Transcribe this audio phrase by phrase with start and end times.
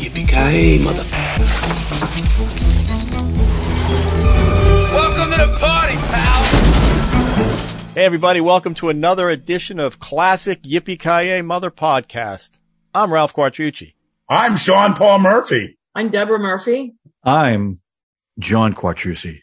[0.00, 1.04] Yippee-ki-yay, mother...
[4.92, 6.44] Welcome to the party, pal!
[7.94, 12.58] Hey everybody, welcome to another edition of Classic Yippee-ki-yay, Mother Podcast.
[12.92, 13.94] I'm Ralph Quattrucci.
[14.28, 15.78] I'm Sean Paul Murphy.
[15.94, 16.96] I'm Deborah Murphy.
[17.22, 17.78] I'm
[18.40, 19.42] John Quattrucci.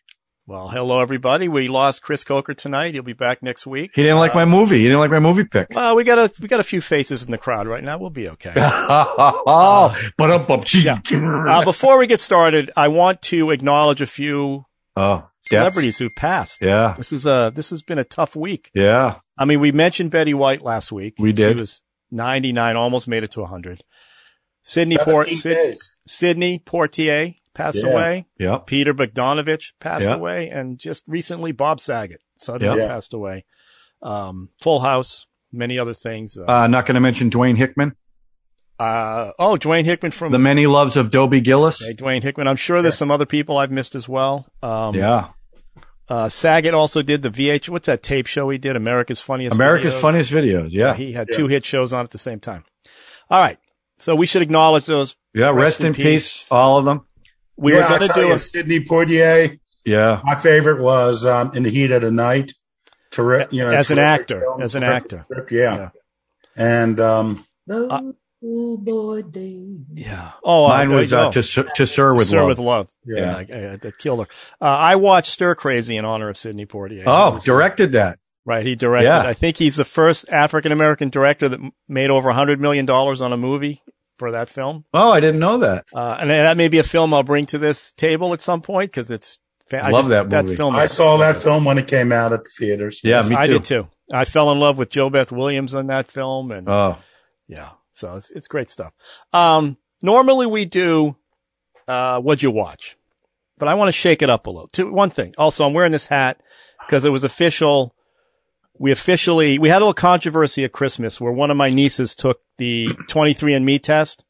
[0.50, 1.50] Well, hello everybody.
[1.50, 2.94] We lost Chris Coker tonight.
[2.94, 3.92] He'll be back next week.
[3.94, 4.78] He didn't like my movie.
[4.78, 5.68] He didn't like my movie pick.
[5.72, 7.98] Well, we got a we got a few faces in the crowd right now.
[7.98, 8.54] We'll be okay.
[8.56, 11.02] oh, but up, up, Yeah.
[11.12, 14.64] Uh, before we get started, I want to acknowledge a few
[14.96, 16.64] Oh, celebrities who've passed.
[16.64, 16.94] Yeah.
[16.96, 18.72] This is a this has been a tough week.
[18.74, 19.16] Yeah.
[19.38, 21.16] I mean, we mentioned Betty White last week.
[21.20, 21.56] We did.
[21.56, 23.84] She was 99, almost made it to 100.
[24.64, 25.76] Sydney Port Sid-
[26.06, 27.90] Sidney Poitier passed Yeah.
[27.90, 28.26] away.
[28.40, 28.58] Yeah.
[28.66, 30.14] Peter Bogdanovich passed Yeah.
[30.16, 32.88] away, and just recently Bob Saget suddenly Yeah.
[32.88, 33.46] passed away.
[34.02, 36.38] Um, Full House, many other things.
[36.38, 37.94] Uh, Uh, not going to mention Dwayne Hickman,
[38.80, 41.84] uh, oh, Dwayne Hickman from the many loves of Dobie Gillis.
[41.84, 42.48] Hey, Dwayne Hickman.
[42.48, 44.46] I'm sure there's some other people I've missed as well.
[44.62, 45.30] Um, Yeah.
[46.10, 47.68] Uh, Saget also did the VH.
[47.68, 48.76] What's that tape show he did?
[48.78, 49.56] America's Funniest.
[49.56, 50.02] America's Videos?
[50.02, 50.70] funniest videos.
[50.72, 50.94] Yeah.
[50.94, 52.64] He had two hit shows on at the same time.
[53.30, 53.58] All right.
[54.00, 55.18] So we should acknowledge those.
[55.34, 55.50] Yeah.
[55.50, 56.48] Rest, in peace.
[56.50, 57.02] all of them.
[57.58, 59.60] We yeah, were going to do you, a, Sidney Poitier.
[59.86, 60.22] Yeah.
[60.24, 62.54] My favorite was um, In the Heat of the Night.
[63.12, 65.26] Terri- you know, As an actor, film, as an terrific actor.
[65.32, 65.76] script, yeah.
[65.78, 65.90] Yeah.
[66.56, 68.02] And um, Those Uh,
[68.44, 69.78] old boy days.
[69.94, 70.32] yeah.
[70.44, 71.32] Oh, Mine uh, was uh, go.
[71.32, 72.48] to, Sir- to Sir with Sir Love.
[72.50, 72.90] with love.
[73.06, 73.18] yeah.
[73.18, 73.36] Yeah,
[73.70, 74.28] I, I, that killed her.
[74.62, 77.04] Uh, I watched Stir Crazy in honor of Sidney Poitier.
[77.08, 78.20] Oh, was, uh, directed that.
[78.46, 79.08] Right, he directed.
[79.08, 79.26] Yeah.
[79.28, 83.22] I think he's the first African American director that made over a hundred million dollars
[83.22, 83.82] on a movie
[84.18, 84.86] for that film.
[84.94, 85.86] Oh, I didn't know that.
[85.94, 88.92] Uh, and that may be a film I'll bring to this table at some point
[88.92, 89.40] because it's.
[89.70, 90.56] Fa- I Love just- that That movie.
[90.56, 90.76] film.
[90.76, 91.42] I saw so that good.
[91.44, 93.02] film when it came out at the theaters.
[93.04, 93.36] Yeah, me too.
[93.36, 93.88] I did too.
[94.14, 96.98] I fell in love with JoBeth Williams on that film, and Oh,
[97.50, 98.94] yeah, so it's it's great stuff.
[99.34, 101.18] Um, normally we do,
[101.88, 102.98] uh, what'd you watch?
[103.58, 104.70] But I want to shake it up a little.
[104.70, 105.34] Two, one thing.
[105.38, 106.40] Also, I'm wearing this hat
[106.86, 107.94] because it was official.
[108.80, 112.42] We officially, we had a little controversy at Christmas where one of my nieces took
[112.58, 114.24] the 23andMe test,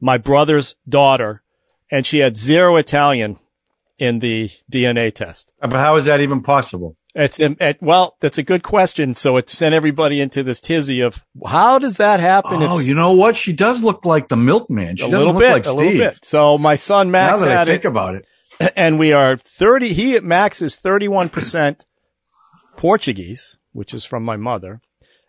[0.00, 1.42] my brother's daughter,
[1.90, 3.38] and she had zero Italian
[3.98, 5.52] in the DNA test.
[5.60, 6.96] but how is that even possible?
[7.14, 9.14] It's um, it, well, that's a good question.
[9.14, 12.62] So it sent everybody into this tizzy of how does that happen?
[12.62, 13.36] Oh, It's you know what?
[13.36, 14.96] She does look like the milkman.
[14.96, 15.78] She a little look bit, like a Steve.
[15.78, 16.24] little bit.
[16.24, 18.26] So my son Max Now that I think it, about it.
[18.76, 19.92] and we are thirty.
[19.92, 21.84] He Max is thirty-one percent
[22.76, 24.80] Portuguese, which is from my mother,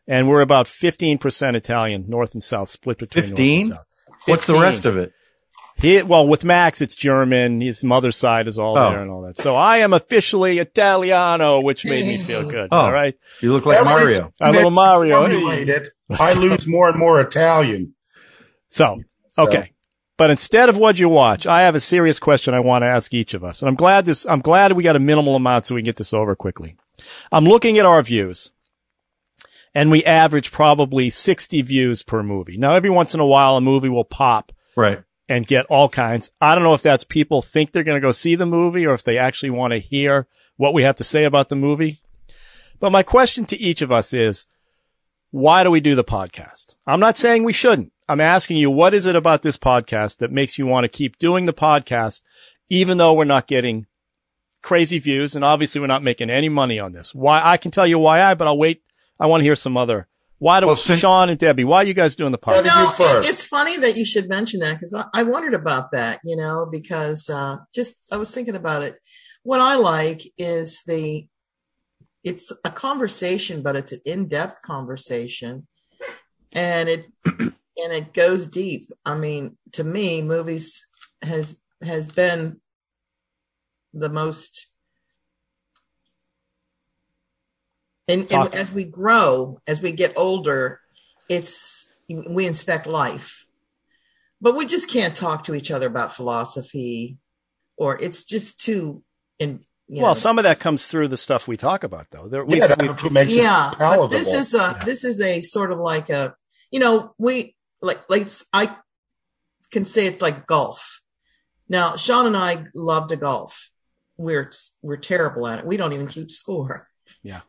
[0.07, 3.61] and we're about fifteen percent Italian, north and south, split between north and 15?
[3.69, 3.85] south.
[4.25, 5.11] What's the rest of it?
[5.77, 7.59] He, well, with Max, it's German.
[7.59, 8.91] His mother's side is all Oh.
[8.91, 9.37] there and all that.
[9.39, 12.69] So I am officially Italiano, which made me feel good.
[12.71, 12.77] Oh.
[12.77, 13.15] All right.
[13.41, 14.31] You look like Every- Mario.
[14.39, 15.19] A little Mario.
[15.21, 15.87] Formulate.
[16.19, 17.95] I lose more and more Italian.
[18.69, 19.72] So, So- okay.
[20.18, 23.13] But instead of what you watch, I have a serious question I want to ask
[23.13, 23.62] each of us.
[23.62, 25.96] And I'm glad this, I'm glad we got a minimal amount so we can get
[25.97, 26.75] this over quickly.
[27.31, 28.51] I'm looking at our views
[29.74, 32.57] and we average probably 60 views per movie.
[32.57, 35.01] Now, every once in a while, a movie will pop Right.
[35.28, 36.30] and get all kinds.
[36.40, 38.94] I don't know if that's people think they're going to go see the movie or
[38.94, 42.01] if they actually want to hear what we have to say about the movie.
[42.80, 44.45] But my question to each of us is,
[45.31, 46.75] why do we do the podcast?
[46.85, 47.92] I'm not saying we shouldn't.
[48.09, 51.17] I'm asking you, what is it about this podcast that makes you want to keep
[51.19, 52.21] doing the podcast,
[52.69, 53.85] even though we're not getting
[54.61, 55.35] crazy views?
[55.35, 57.13] And obviously we're not making any money on this.
[57.15, 57.41] Why?
[57.43, 58.83] I can tell you why I, but I'll wait.
[59.19, 60.07] I want to hear some other.
[60.39, 61.63] Why do Well, since- Sean and Debbie?
[61.63, 62.57] Why are you guys doing the podcast?
[62.57, 63.27] you No, first.
[63.29, 66.35] it- it's funny that you should mention that because I, I wondered about that, you
[66.35, 68.97] know, because uh, just I was thinking about it.
[69.43, 71.27] What I like is the
[72.25, 75.67] it's a conversation, but it's an in-depth conversation,
[76.53, 77.05] and it
[77.78, 78.85] and it goes deep.
[79.06, 80.85] I mean, to me, movies
[81.22, 82.59] has has been
[83.94, 84.67] the most.
[88.07, 90.81] And, and as we grow, as we get older,
[91.29, 93.47] it's we inspect life,
[94.42, 97.18] but we just can't talk to each other about philosophy,
[97.77, 99.03] or it's just too.
[99.39, 102.27] In you well, know, some of that comes through the stuff we talk about, though.
[102.27, 104.09] There, we, Yeah, we- that's what makes yeah it palatable.
[104.09, 104.83] this is a Yeah.
[104.86, 106.36] this is a sort of like a
[106.71, 108.75] you know we like like i
[109.71, 111.01] can say it like golf.
[111.68, 113.69] Now sean and i love to golf.
[114.18, 114.51] We're
[114.81, 115.65] we're terrible at it.
[115.65, 116.88] We don't even keep score.
[117.24, 117.41] Yeah.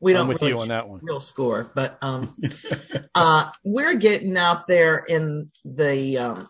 [0.00, 1.00] we I'm don't with really you on that one.
[1.02, 2.34] real score but um
[3.14, 6.48] uh we're getting out there in the um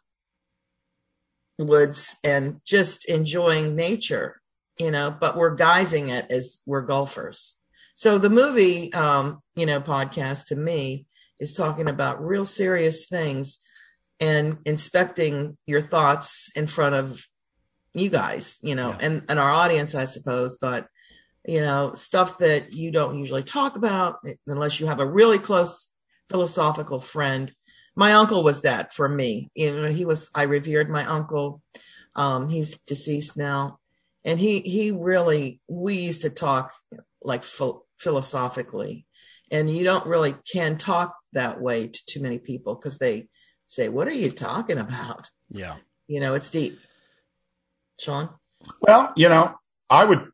[1.59, 4.41] woods and just enjoying nature
[4.79, 7.61] you know but we're guising it as we're golfers.
[7.95, 11.07] So the movie um you know podcast to me
[11.41, 13.61] is talking about real serious things
[14.21, 17.25] and inspecting your thoughts in front of
[17.95, 18.99] you guys, you know, Yeah.
[19.01, 20.87] and, and our audience, I suppose, but
[21.47, 25.91] you know, stuff that you don't usually talk about unless you have a really close
[26.29, 27.53] philosophical friend.
[27.97, 29.51] My uncle was that for me.
[29.55, 31.63] You know, he was, I revered my uncle.
[32.15, 33.79] Um, he's deceased now.
[34.25, 36.73] And he, he really, we used to talk
[37.23, 39.07] like phil- philosophically.
[39.51, 43.29] And you don't really can talk that way to too many people because they
[43.67, 45.31] say, What are you talking about?
[45.51, 45.77] Yeah.
[46.07, 46.79] You know, it's deep.
[47.99, 48.31] Sean?
[48.81, 49.55] Well, you know,
[49.91, 50.31] I would.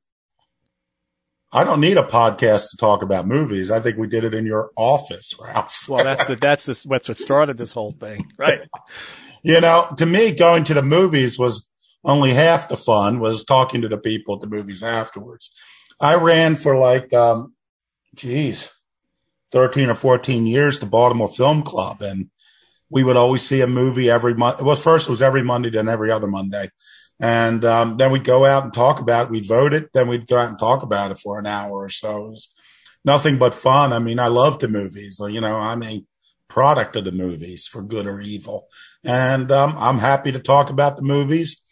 [1.52, 3.70] I don't need a podcast to talk about movies.
[3.70, 5.88] I think we did it in your office, Ralph.
[5.88, 8.62] Well, that's the, that's the, what's what started this whole thing, right?
[9.44, 11.70] you know, to me, going to the movies was
[12.04, 13.20] only half the fun.
[13.20, 15.50] Was talking to the people at the movies afterwards.
[16.00, 17.54] I ran for like, um,
[18.16, 18.73] geez,
[19.54, 22.28] thirteen or fourteen years the Baltimore Film Club, and
[22.90, 24.60] we would always see a movie every month.
[24.60, 26.70] Well, first it was every Monday, then every other Monday.
[27.20, 29.30] And um, then we'd go out and talk about it.
[29.30, 29.90] We'd vote it.
[29.94, 32.26] Then we'd go out and talk about it for an hour or so.
[32.26, 32.52] It was
[33.04, 33.92] nothing but fun.
[33.92, 35.20] I mean, I love the movies.
[35.20, 36.04] You know, I'm a
[36.48, 38.66] product of the movies for good or evil.
[39.04, 41.62] And um, I'm happy to talk about the movies.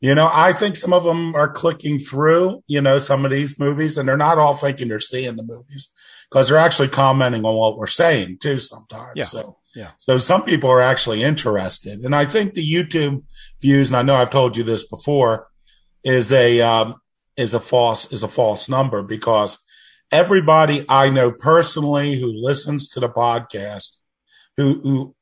[0.00, 3.58] You know, I think some of them are clicking through, you know, some of these
[3.58, 5.92] movies, and they're not all thinking they're seeing the movies
[6.30, 9.12] because they're actually commenting on what we're saying too sometimes.
[9.14, 9.24] Yeah.
[9.24, 9.90] So, Yeah.
[9.98, 12.00] so some people are actually interested.
[12.00, 13.22] And I think the YouTube
[13.60, 15.48] views, and I know I've told you this before,
[16.02, 16.96] is a, um,
[17.36, 19.58] is a false, is a false number because
[20.10, 23.98] everybody I know personally who listens to the podcast,
[24.56, 25.14] who, who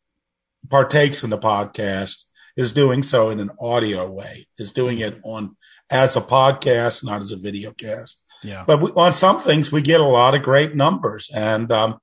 [0.71, 2.25] partakes in the podcast
[2.57, 5.57] is doing so in an audio way, is doing it on
[5.91, 8.23] as a podcast, not as a video cast.
[8.45, 8.65] Yeah.
[8.67, 11.31] But we, on some things, we get a lot of great numbers.
[11.35, 11.99] And um,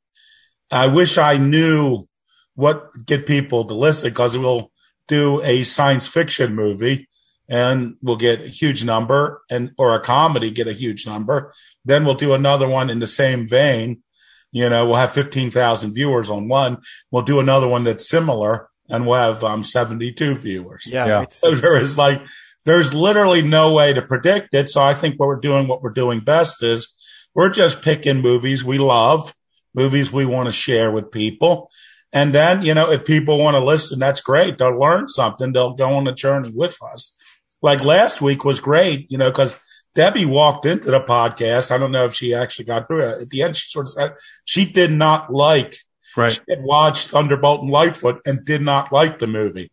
[0.72, 2.08] I wish I knew
[2.56, 4.72] what get people to listen because we'll
[5.08, 7.08] do a science fiction movie
[7.50, 11.54] and we'll get a huge number and or a comedy get a huge number.
[11.86, 14.04] Then we'll do another one in the same vein.
[14.52, 16.78] You know, we'll have 15,000 viewers on one.
[17.10, 20.90] We'll do another one that's similar and we'll have um, 72 viewers.
[20.92, 21.06] Yeah.
[21.06, 21.26] Yeah.
[21.30, 22.22] So there is like,
[22.66, 24.70] there's literally no way to predict it.
[24.70, 26.94] So I think what we're doing, what we're doing best is
[27.34, 29.34] we're just picking movies we love,
[29.74, 31.70] movies we want to share with people.
[32.14, 34.58] And then, you know, if people want to listen, that's great.
[34.58, 35.54] They'll learn something.
[35.54, 37.18] They'll go on a journey with us.
[37.62, 39.58] Like last week was great, you know, because
[39.96, 41.72] Debbie walked into the podcast.
[41.72, 43.22] I don't know if she actually got through it.
[43.24, 44.14] At the end, she sort of said
[44.46, 45.76] she did not like
[46.18, 46.32] Right.
[46.32, 49.72] she had watched Thunderbolt and Lightfoot and did not like the movie.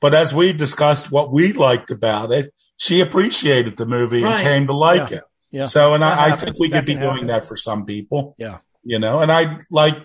[0.00, 4.66] But as we discussed what we liked about it, she appreciated the movie and came
[4.66, 5.22] to like it.
[5.50, 5.64] yeah.
[5.64, 7.26] So, and That I, I think we That could be doing happen.
[7.28, 8.58] that for some people, Yeah.
[8.82, 9.96] you know, and I like,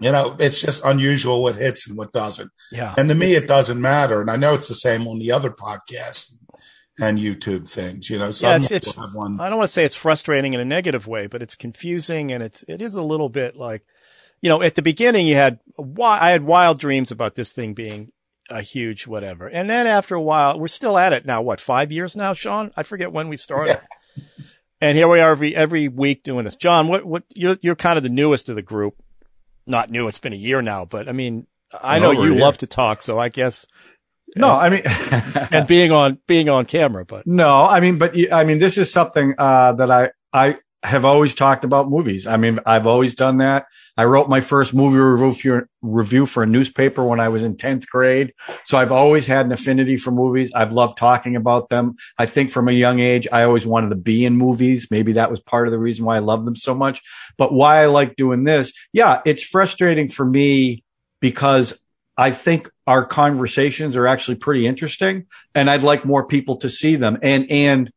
[0.00, 2.50] you know, it's just unusual what hits and what doesn't.
[2.72, 2.94] Yeah.
[2.98, 4.20] And to me, It's- it doesn't matter.
[4.20, 6.32] And I know it's the same on the other podcasts
[7.00, 9.40] and YouTube things, you know, some Yeah, it's- it's- have one.
[9.40, 12.42] I don't want to say it's frustrating in a negative way, but it's confusing and
[12.42, 13.82] it's it is a little bit like,
[14.42, 15.60] you know, at the beginning you had
[16.02, 18.10] I had wild dreams about this thing being
[18.48, 21.42] a huge whatever, and then after a while we're still at it now.
[21.42, 22.72] What five years now, Sean?
[22.76, 23.80] I forget when we started.
[24.80, 26.54] And here we are every every week doing this.
[26.56, 28.94] John, what what you're you're kind of the newest of the group.
[29.66, 32.66] Not new; it's been a year now, but I mean, I know you love to
[32.66, 33.66] talk, so I guess
[34.36, 34.82] No, I mean,
[35.52, 38.92] and being on being on camera, but no, I mean, but I mean, this is
[38.92, 42.26] something uh, that I I have always talked about movies.
[42.26, 43.66] I mean, I've always done that.
[43.96, 47.56] I wrote my first movie review for, review for a newspaper when I was in
[47.56, 48.32] 10th grade.
[48.64, 50.52] So I've always had an affinity for movies.
[50.54, 51.96] I've loved talking about them.
[52.16, 54.86] I think from a young age, I always wanted to be in movies.
[54.88, 57.02] Maybe that was part of the reason why I love them so much.
[57.36, 60.84] But why I like doing this, yeah, it's frustrating for me
[61.20, 61.76] because
[62.16, 66.94] I think our conversations are actually pretty interesting and I'd like more people to see
[66.94, 67.18] them.
[67.20, 67.90] And, and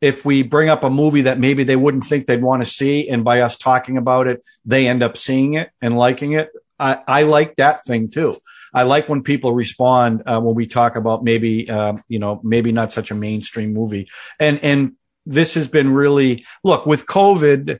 [0.00, 3.08] if we bring up a movie that maybe they wouldn't think they'd want to see
[3.08, 6.50] and by us talking about it, they end up seeing it and liking it.
[6.78, 8.36] I, I like that thing too.
[8.74, 12.72] I like when people respond uh, when we talk about maybe, uh, you know, maybe
[12.72, 14.08] not such a mainstream movie.
[14.38, 14.92] And, and
[15.24, 17.78] this has been really, look, with COVID,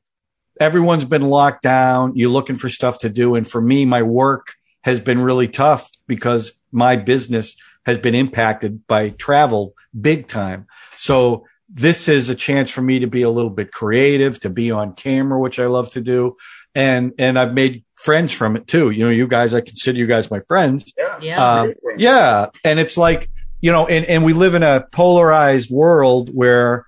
[0.58, 2.12] everyone's been locked down.
[2.16, 3.34] You're looking for stuff to do.
[3.34, 4.54] And for me, my work
[4.84, 10.66] has been really tough because my business has been impacted by travel big time.
[10.96, 14.70] So this is a chance for me to be a little bit creative, to be
[14.70, 16.36] on camera, which I love to do.
[16.74, 18.90] And, and I've made friends from it too.
[18.90, 20.92] You know, you guys, I consider you guys my friends.
[20.96, 21.18] Yeah.
[21.20, 21.50] Yeah.
[21.60, 22.46] Um, yeah.
[22.64, 23.30] And it's like,
[23.60, 26.86] you know, and, and we live in a polarized world where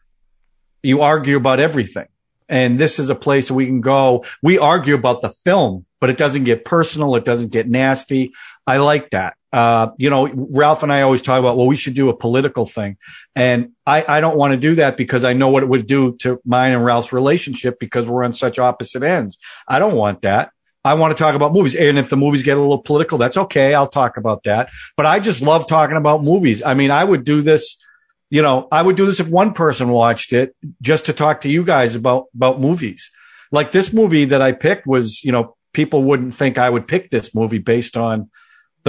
[0.83, 2.07] you argue about everything.
[2.49, 4.25] And this is a place we can go.
[4.43, 7.17] We argue about the film but it doesn't get personal.
[7.17, 8.33] It doesn't get nasty.
[8.69, 9.35] I like that.
[9.51, 12.67] Uh, you know, Ralph and I always talk about, well, we should do a political
[12.67, 12.99] thing.
[13.35, 16.17] And I, I don't want to do that because I know what it would do
[16.19, 19.39] to mine and Ralph's relationship because we're on such opposite ends.
[19.67, 20.51] I don't want that.
[20.85, 21.75] I want to talk about movies.
[21.75, 23.73] And if the movies get a little political, that's okay.
[23.73, 24.69] I'll talk about that.
[24.99, 26.63] But I just love talking about movies.
[26.63, 27.83] I mean, I would do this,
[28.29, 31.49] you know, I would do this if one person watched it just to talk to
[31.49, 33.11] you guys about, about movies.
[33.51, 37.11] Like this movie that I picked was, you know, people wouldn't think I would pick
[37.11, 38.31] this movie based on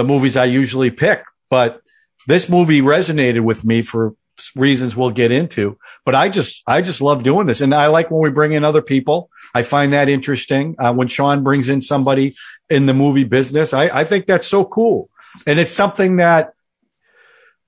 [0.00, 1.82] the movies I usually pick, but
[2.26, 4.14] this movie resonated with me for
[4.56, 5.76] reasons we'll get into.
[6.06, 7.60] But I just, I just love doing this.
[7.60, 9.28] And I like when we bring in other people.
[9.54, 10.74] I find that interesting.
[10.78, 12.34] Uh, when Sean brings in somebody
[12.70, 15.10] in the movie business, I, I think that's so cool.
[15.46, 16.54] And it's something that,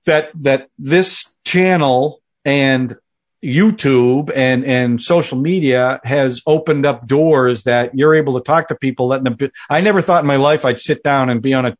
[0.07, 2.97] that, that this channel and
[3.43, 8.75] YouTube and, and social media has opened up doors that you're able to talk to
[8.75, 11.77] people that I never thought in my life I'd sit down and be on a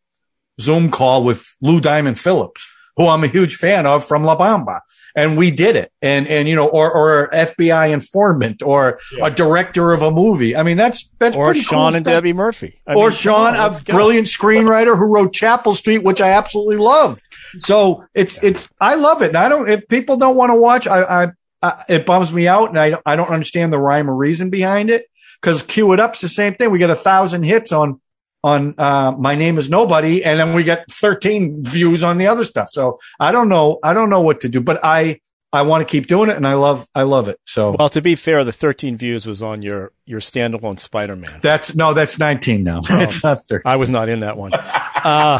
[0.59, 2.67] Zoom call with Lou Diamond Phillips,
[2.97, 4.81] who I'm a huge fan of from La Bamba.
[5.15, 5.91] And we did it.
[6.01, 9.27] And, and, you know, or, or FBI informant or yeah.
[9.27, 10.55] a director of a movie.
[10.55, 12.13] I mean, that's, that's or Sean cool and stuff.
[12.13, 12.81] Debbie Murphy.
[12.87, 16.77] I or mean, Sean, on, a brilliant screenwriter who wrote Chapel Street, which I absolutely
[16.77, 17.21] loved.
[17.59, 19.29] So it's, it's, I love it.
[19.29, 21.27] And I don't, if people don't want to watch, I, I,
[21.61, 24.89] I, it bums me out and I, I don't understand the rhyme or reason behind
[24.89, 25.07] it.
[25.41, 26.71] Cause Cue It Up's the same thing.
[26.71, 27.99] We get a thousand hits on
[28.43, 32.43] on uh, my name is nobody, and then we get 13 views on the other
[32.43, 32.69] stuff.
[32.71, 33.79] So I don't know.
[33.83, 35.21] I don't know what to do, but I
[35.51, 37.39] I want to keep doing it, and I love I love it.
[37.45, 41.39] So well, to be fair, the 13 views was on your your standalone Spider Man.
[41.41, 42.81] That's no, that's 19 now.
[42.89, 43.61] Oh, it's not 13.
[43.65, 44.51] I was not in that one.
[44.53, 45.39] Uh,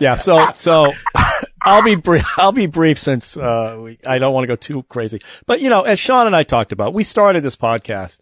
[0.00, 0.16] yeah.
[0.16, 0.92] So so.
[1.66, 2.24] I'll be brief.
[2.38, 5.20] I'll be brief since uh, we, I don't want to go too crazy.
[5.46, 8.20] But you know, as Sean and I talked about, we started this podcast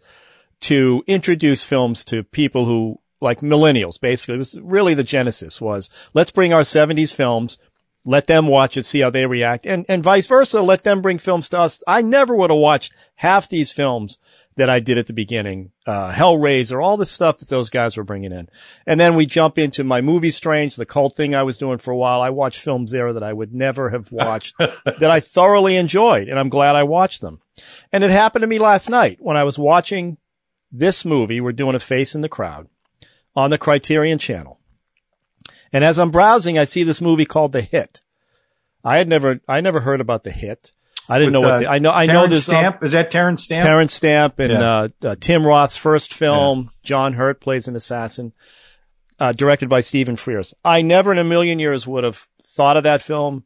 [0.61, 4.35] to introduce films to people who like millennials, basically.
[4.35, 7.57] It was really the genesis was let's bring our 70s films,
[8.05, 10.61] let them watch it, see how they react, and, and vice versa.
[10.61, 11.83] Let them bring films to us.
[11.87, 14.17] I never would have watched half these films
[14.57, 18.05] that I did at the beginning, uh, Hellraiser, all the stuff that those guys were
[18.05, 18.47] bringing in.
[18.87, 21.91] And then we jump into my movie Strange, the cult thing I was doing for
[21.91, 22.21] a while.
[22.21, 26.29] I watched films there that I would never have watched that I thoroughly enjoyed.
[26.29, 27.39] And I'm glad I watched them.
[27.91, 30.17] And it happened to me last night when I was watching
[30.71, 31.41] this movie.
[31.41, 32.69] We're doing a face in the crowd
[33.35, 34.59] on the Criterion channel.
[35.73, 38.01] And as I'm browsing, I see this movie called The Hit.
[38.83, 40.71] I had never, I never heard about The Hit.
[41.07, 41.91] I didn't With, know what the, I know.
[41.91, 42.45] I Terence know this.
[42.45, 43.65] Stamp is that Terence Stamp?
[43.65, 44.71] Terence Stamp and yeah.
[44.71, 46.61] uh, uh, Tim Roth's first film.
[46.61, 46.69] Yeah.
[46.83, 48.33] John Hurt plays an assassin,
[49.19, 50.53] uh, directed by Stephen Frears.
[50.63, 53.43] I never in a million years would have thought of that film,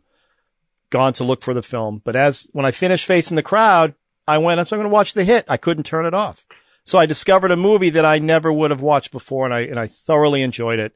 [0.90, 2.02] gone to look for the film.
[2.06, 3.94] But as when I finished facing the crowd,
[4.26, 4.60] I went.
[4.60, 5.46] I'm going to watch the hit.
[5.50, 6.46] I couldn't turn it off.
[6.90, 9.80] So I discovered a movie that I never would have watched before and I, and
[9.80, 10.96] I thoroughly enjoyed it.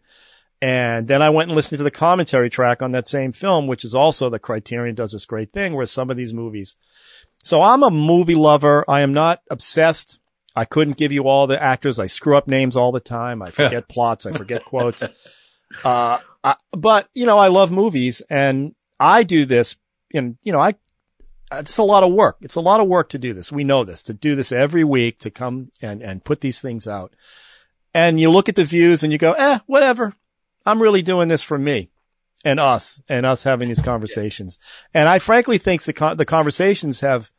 [0.59, 3.85] And then I went and listened to the commentary track on that same film, which
[3.85, 6.77] is also the Criterion does this great thing where some of these movies.
[7.43, 8.83] So I'm a movie lover.
[8.88, 10.17] I am not obsessed.
[10.55, 12.00] I couldn't give you all the actors.
[12.00, 13.43] I screw up names all the time.
[13.43, 14.25] I forget plots.
[14.25, 15.03] I forget quotes.
[15.83, 19.75] Uh, I, but you know, I love movies and I do this
[20.12, 20.73] and you know, I
[21.60, 22.38] it's a lot of work.
[22.41, 23.51] It's a lot of work to do this.
[23.51, 26.88] We know this, to do this every week, to come and, and put these things
[26.88, 27.15] out.
[27.93, 30.13] And you look at the views and you go, eh, whatever.
[30.65, 31.89] I'm really doing this for me
[32.43, 34.57] and us and us having these conversations.
[34.93, 37.31] And I frankly think the, con- the conversations have,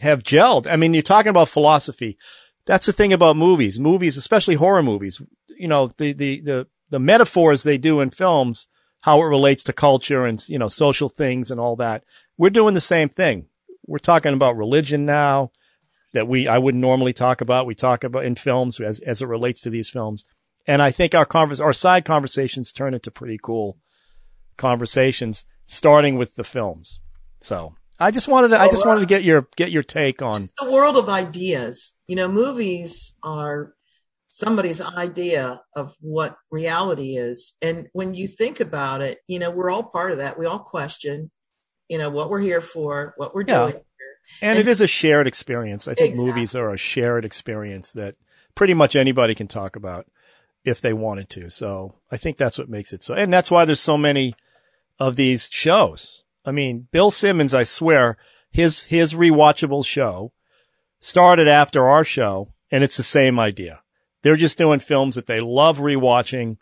[0.00, 0.66] have gelled.
[0.66, 2.18] I mean, you're talking about philosophy.
[2.66, 5.20] That's the thing about movies, movies, especially horror movies.
[5.48, 8.68] You know, the, the, the, the metaphors they do in films,
[9.02, 12.04] how it relates to culture and, you know, social things and all that
[12.40, 13.44] we're doing the same thing.
[13.86, 15.52] We're talking about religion now
[16.14, 17.66] that we, I wouldn't normally talk about.
[17.66, 20.24] We talk about in films as, as it relates to these films.
[20.66, 23.76] And I think our convers, our side conversations turn into pretty cool
[24.56, 27.00] conversations starting with the films.
[27.40, 30.48] So I just wanted to, I just wanted to get your, get your take on
[30.58, 31.94] the world of ideas.
[32.06, 33.74] You know, movies are
[34.28, 37.58] somebody's idea of what reality is.
[37.60, 40.38] And when you think about it, you know, we're all part of that.
[40.38, 41.30] We all question
[41.90, 43.66] you know, what we're here for, what we're yeah.
[43.66, 43.74] doing.
[44.40, 45.88] And, and, it is a shared experience.
[45.88, 46.26] I think exactly.
[46.26, 48.14] movies are a shared experience that
[48.54, 50.06] pretty much anybody can talk about
[50.64, 51.50] if they wanted to.
[51.50, 53.14] So I think that's what makes it so.
[53.14, 54.34] And that's why there's so many
[55.00, 56.24] of these shows.
[56.44, 58.16] I mean, Bill Simmons, I swear,
[58.52, 60.32] his, his rewatchable show
[61.00, 63.80] started after our show and it's the same idea.
[64.22, 66.58] They're just doing films that they love rewatching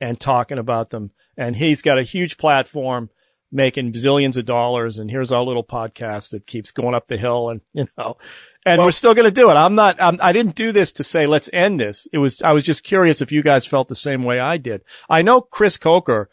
[0.00, 1.10] and talking about them.
[1.36, 3.10] And he's got a huge platform
[3.52, 4.98] making zillions of dollars.
[4.98, 7.50] And here's our little podcast that keeps going up the hill.
[7.50, 8.16] And, you know,
[8.64, 9.54] and Well- we're still going to do it.
[9.54, 12.08] I'm not, I'm, I didn't do this to say, let's end this.
[12.12, 14.82] It was, I was just curious if you guys felt the same way I did.
[15.08, 16.30] I know Chris Coker,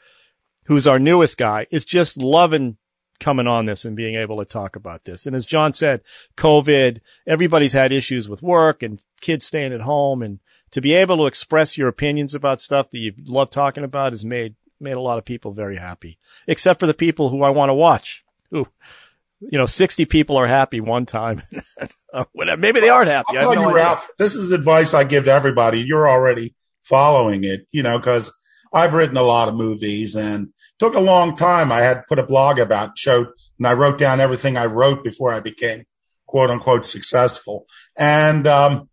[0.66, 2.78] who's our newest guy, is just loving
[3.20, 5.26] coming on this and being able to talk about this.
[5.26, 6.02] And as John said,
[6.38, 10.40] COVID, everybody's had issues with work and kids staying at home and
[10.72, 14.24] to be able to express your opinions about stuff that you love talking about has
[14.24, 16.18] made, made a lot of people very happy,
[16.48, 18.68] except for the people who I want to watch, who,
[19.40, 21.42] you know, 60 people are happy one time.
[22.34, 22.60] Whatever.
[22.60, 23.38] Maybe they aren't happy.
[23.38, 23.76] I I'll tell no you.
[23.76, 25.82] Ralph, this is advice I give to everybody.
[25.82, 28.36] You're already following it, you know, because
[28.74, 31.72] I've written a lot of movies and took a long time.
[31.72, 35.32] I had put a blog about showed and I wrote down everything I wrote before
[35.32, 35.86] I became
[36.28, 37.66] quote unquote successful.
[37.98, 38.89] And um,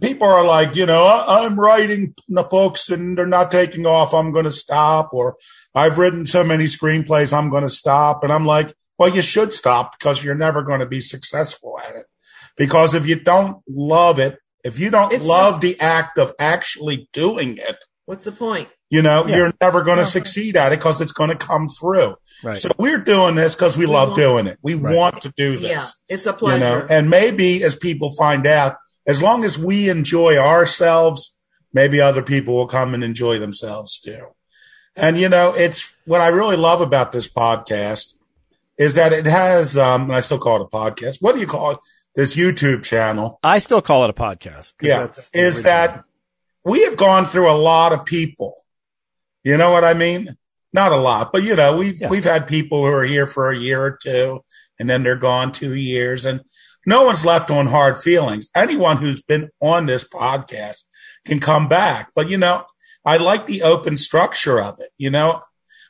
[0.00, 4.12] people are like, you know, I, I'm writing the books and they're not taking off.
[4.14, 5.10] I'm going to stop.
[5.12, 5.36] Or
[5.74, 7.36] I've written so many screenplays.
[7.36, 8.24] I'm going to stop.
[8.24, 11.94] And I'm like, well, you should stop because you're never going to be successful at
[11.94, 12.06] it.
[12.56, 16.32] Because if you don't love it, if you don't It's love just- the act of
[16.40, 17.76] actually doing it,
[18.06, 18.68] What's the point?
[18.90, 19.36] you know, Yeah.
[19.36, 20.08] you're never going to Yeah.
[20.08, 22.16] succeed at it because it's going to come through.
[22.42, 22.56] Right.
[22.56, 24.58] So we're doing this because we, We love want- doing it.
[24.62, 24.94] We Right.
[24.96, 26.58] want to do this Yeah, it's a you pleasure.
[26.58, 28.76] know and maybe as people find out
[29.08, 31.34] as long as we enjoy ourselves
[31.72, 34.26] maybe other people will come and enjoy themselves too.
[34.96, 38.14] And you know it's what i really love about this podcast
[38.78, 41.18] is that it has um i still call it a podcast.
[41.20, 41.78] What do you call it?
[42.14, 43.38] This youtube channel.
[43.42, 44.74] I still call it a podcast.
[44.80, 45.00] yeah.
[45.00, 46.04] that's is that
[46.64, 48.54] we have gone through a lot of people.
[49.44, 50.36] You know what i mean?
[50.72, 52.08] Not a lot but you know we've Yeah.
[52.08, 54.44] we've had people who are here for a year or two
[54.78, 56.40] and then they're gone two years and
[56.94, 60.80] no one's left on hard feelings anyone who's been on this podcast
[61.26, 62.56] can come back but you know
[63.04, 65.40] i like the open structure of it you know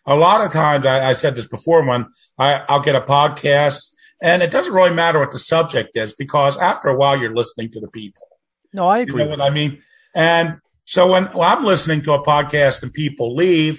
[0.06, 2.06] a lot of times i, I said this before when
[2.38, 3.80] I, i'll get a podcast
[4.20, 7.70] and it doesn't really matter what the subject is because after a while you're listening
[7.72, 8.26] to the people
[8.72, 9.24] No, I you agree.
[9.24, 9.72] know what I mean?
[10.14, 10.46] And
[10.84, 13.76] so when, when I'm listening to a podcast and people leave,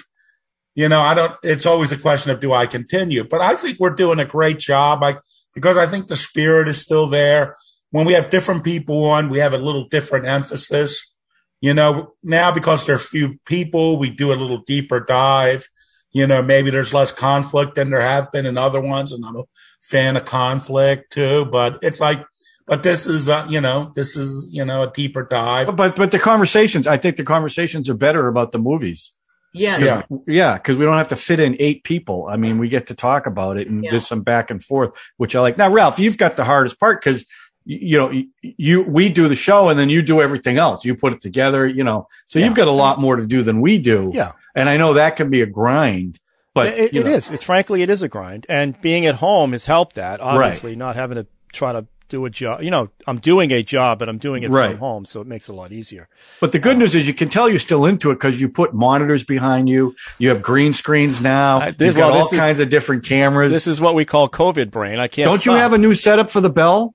[0.75, 3.23] you know, I don't, it's always a question of do I continue?
[3.23, 5.03] But I think we're doing a great job.
[5.03, 5.17] I,
[5.60, 7.56] because I think the spirit is still there.
[7.91, 11.13] When we have different people on, we have a little different emphasis.
[11.60, 15.67] You know, now because there are few people, we do a little deeper dive.
[16.12, 19.12] You know, maybe there's less conflict than there have been in other ones.
[19.12, 19.43] And I'm a
[19.84, 22.26] fan of conflict too, but it's like,
[22.65, 25.76] but this is, uh, you know, this is, you know, a deeper dive.
[25.76, 29.12] But but the conversations, I think the conversations are better about the movies.
[29.53, 29.81] Yes.
[29.81, 30.17] Yeah.
[30.27, 32.27] Yeah, because we don't have to fit in eight people.
[32.29, 33.91] I mean, we get to talk about it and Yeah.
[33.91, 35.57] there's some back and forth, which I like.
[35.57, 37.25] Now, Ralph, you've got the hardest part because
[37.65, 40.85] you know you, you we do the show and then you do everything else.
[40.85, 42.07] You put it together, you know.
[42.27, 42.45] So Yeah.
[42.45, 44.12] you've got a lot more to do than we do.
[44.13, 44.31] Yeah.
[44.55, 46.19] and I know that can be a grind.
[46.55, 47.13] But it, you it know.
[47.13, 50.19] It's frankly, it is a grind, and being at home has helped that.
[50.19, 52.62] Obviously, not having to try to do a job.
[52.62, 54.72] You know, I'm doing a job, but I'm doing it Right.
[54.72, 56.10] from home, so it makes it a lot easier.
[56.41, 58.74] But the good news is you can tell you're still into it because you put
[58.74, 59.95] monitors behind you.
[60.17, 61.60] You have green screens now.
[61.62, 63.54] Uh, this- You've got well, all this is- kinds of different cameras.
[63.54, 65.00] This is what we call COVID brain.
[65.00, 65.30] I can't.
[65.30, 66.93] Don't you have a new setup for the bell?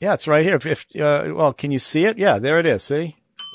[0.00, 0.56] Yeah, it's right here.
[0.56, 2.18] If, if uh, well, can you see it?
[2.18, 2.82] Yeah, there it is.
[2.82, 3.16] See,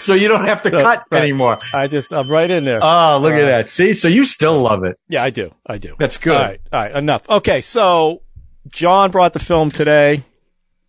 [0.00, 1.22] so you don't have to So, cut right.
[1.22, 1.58] anymore.
[1.74, 2.80] I just I'm right in there.
[2.82, 3.68] Oh, look at Uh, that.
[3.68, 4.98] See, so you still love it.
[5.08, 5.54] yeah, I do.
[5.66, 5.94] I do.
[5.98, 6.34] That's good.
[6.36, 6.60] All right.
[6.72, 6.96] All right.
[6.96, 7.28] Enough.
[7.28, 7.60] Okay.
[7.60, 8.22] So
[8.72, 10.22] John brought the film today.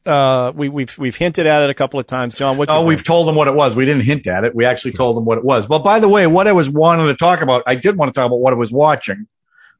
[0.05, 2.33] Uh, we, we've we've hinted at it a couple of times.
[2.33, 2.69] John, what?
[2.69, 3.75] Oh, we've told them what it was.
[3.75, 4.55] We didn't hint at it.
[4.55, 5.67] We actually told them what it was.
[5.67, 8.19] Well, by the way, what I was wanting to talk about, I did want to
[8.19, 9.27] talk about what I was watching,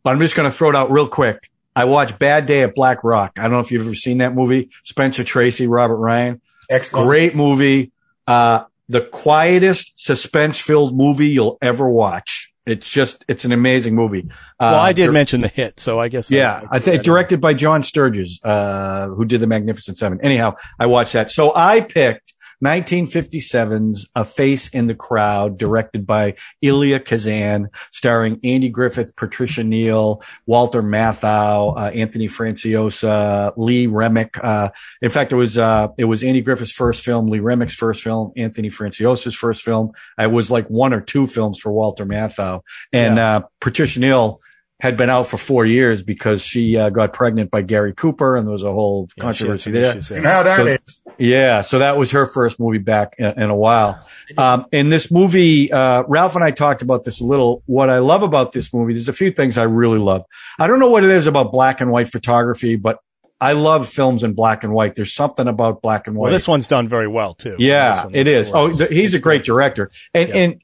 [0.03, 1.49] but I'm just going to throw it out real quick.
[1.75, 3.33] I watched Bad Day at Black Rock.
[3.37, 4.69] I don't know if you've ever seen that movie.
[4.83, 6.41] Spencer Tracy, Robert Ryan.
[6.69, 7.07] Excellent.
[7.07, 7.91] Great movie.
[8.27, 12.51] Uh, the quietest suspense filled movie you'll ever watch.
[12.69, 14.27] It's just, it's an amazing movie.
[14.59, 16.29] Uh, Well, I did dir- mention the hit, so I guess.
[16.31, 20.19] Yeah, I think directed by John Sturges, uh, who did the Magnificent Seven.
[20.21, 21.31] Anyhow, I watched that.
[21.31, 28.69] So I picked 1957's A Face in the Crowd, directed by Elia Kazan, starring Andy
[28.69, 34.37] Griffith, Patricia Neal, Walter Matthau, uh, Anthony Franciosa, Lee Remick.
[34.43, 34.69] Uh,
[35.01, 38.31] in fact, it was, uh, it was Andy Griffith's first film, Lee Remick's first film,
[38.35, 39.91] Anthony Franciosa's first film.
[40.17, 42.61] It was like one or two films for Walter Matthau.
[42.91, 44.41] And, uh, Patricia Neal,
[44.79, 48.47] had been out for four years because she uh, got pregnant by Gary Cooper, and
[48.47, 49.91] there was a whole Yeah, controversy some there.
[49.91, 51.01] issues And how that So- is.
[51.17, 53.99] Yeah, so that was her first movie back in, in a while.
[54.37, 57.61] Um, in this movie, uh, Ralph and I talked about this a little.
[57.65, 60.23] What I love about this movie, there's a few things I really love.
[60.57, 62.99] I don't know what it is about black and white photography, but
[63.41, 64.95] I love films in black and white.
[64.95, 66.25] There's something about black and white.
[66.27, 67.55] Well, this one's done very well too.
[67.59, 68.49] Yeah, it is.
[68.49, 68.53] it.
[68.55, 68.77] Oh, gorgeous.
[68.77, 69.47] th- he's a great gorgeous.
[69.47, 70.35] director, and Yeah.
[70.35, 70.61] and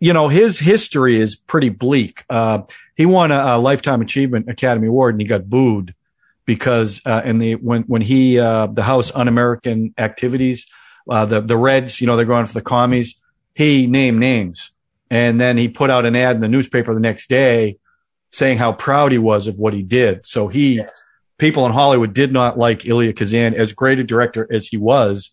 [0.00, 2.24] you know his history is pretty bleak.
[2.28, 2.62] Uh,
[2.96, 5.94] he won a, a lifetime achievement Academy Award, and he got booed
[6.44, 10.66] because uh, in the when when he uh, the House Un-American Activities,
[11.08, 13.20] uh, the the Reds, you know, they're going for the commies.
[13.54, 14.72] He named names,
[15.10, 17.78] and then he put out an ad in the newspaper the next day
[18.30, 20.26] saying how proud he was of what he did.
[20.26, 20.82] So he,
[21.38, 25.30] people in Hollywood did not like Elia Kazan as great a director as he was.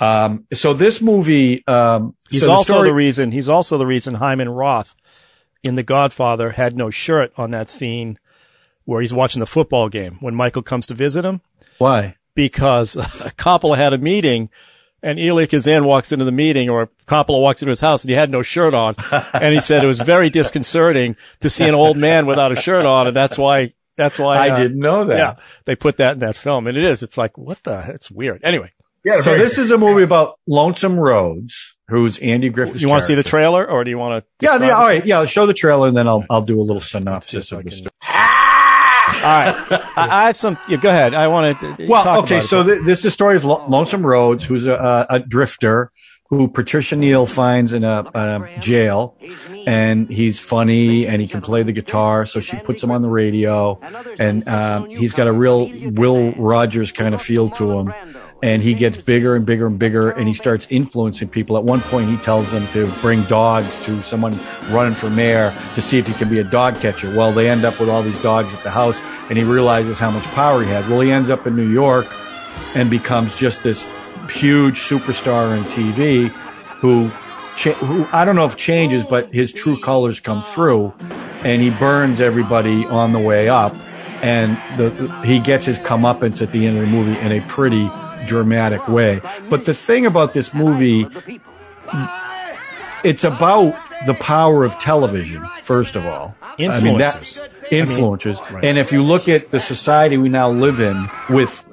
[0.00, 3.32] Um, so this movie, um, He's so the also story- the reason.
[3.32, 4.94] He's also the reason Hyman Roth
[5.62, 8.18] in The Godfather had no shirt on that scene
[8.84, 11.40] where he's watching the football game when Michael comes to visit him
[11.78, 12.16] why?
[12.34, 12.94] because
[13.36, 14.48] Coppola had a meeting
[15.02, 18.16] and Elia Kazan walks into the meeting or Coppola walks into his house and he
[18.16, 18.94] had no shirt on.
[19.34, 22.86] And he said it was very disconcerting to see an old man without a shirt
[22.86, 23.08] on.
[23.08, 25.18] And that's why, that's why I uh, didn't know that.
[25.18, 25.34] Yeah.
[25.66, 27.02] They put that in that film and it is.
[27.02, 28.40] It's like, what the, it's weird.
[28.42, 28.72] Anyway,
[29.08, 32.82] Yeah, So this is a movie about Lonesome Rhodes, who's Andy Griffith's.
[32.82, 34.44] you want to see the trailer or do you want to?
[34.46, 35.04] Yeah, yeah, all right.
[35.04, 37.70] Yeah, I'll show the trailer and then I'll I'll do a little synopsis of the
[37.70, 37.90] story.
[39.08, 39.54] All right.
[39.96, 41.14] I, I have some, yeah, go ahead.
[41.14, 41.86] I want to.
[41.88, 45.06] Well, okay, so th- this is the story of Lo- Lonesome Rhodes, who's a, a,
[45.16, 45.90] a drifter
[46.28, 49.16] who Patricia Neal finds in a, a jail,
[49.66, 53.08] and he's funny and he can play the guitar, so she puts him on the
[53.08, 53.80] radio,
[54.20, 57.94] and um, he's got a real Will Rogers kind of feel to him.
[58.40, 61.56] And he gets bigger and bigger and bigger, and he starts influencing people.
[61.56, 64.38] At one point, he tells them to bring dogs to someone
[64.70, 67.08] running for mayor to see if he can be a dog catcher.
[67.16, 70.12] Well, they end up with all these dogs at the house, and he realizes how
[70.12, 70.86] much power he has.
[70.86, 72.06] Well, he ends up in New York
[72.76, 73.88] and becomes just this
[74.30, 76.28] huge superstar on TV
[76.80, 80.92] who, who I don't know if changes, but his true colors come through
[81.42, 83.74] and he burns everybody on the way up.
[84.22, 84.90] And the-
[85.24, 87.88] he gets his comeuppance at the end of the movie in a pretty
[88.26, 89.20] dramatic way.
[89.48, 91.06] But the thing about this movie,
[93.04, 93.76] it's about
[94.06, 96.34] the power of television, first of all.
[96.42, 97.48] I mean, that- Influencers.
[97.70, 98.50] influencers.
[98.52, 98.64] right.
[98.64, 101.64] And if you look at the society we now live in with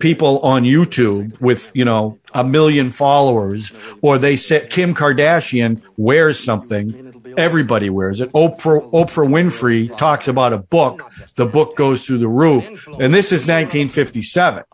[0.00, 6.38] people on YouTube with, you know, a million followers, or they say Kim Kardashian wears
[6.38, 8.30] something, everybody wears it.
[8.32, 11.02] Oprah, Oprah Winfrey talks about a book,
[11.36, 12.86] the book goes through the roof.
[13.00, 14.64] And this is 1957.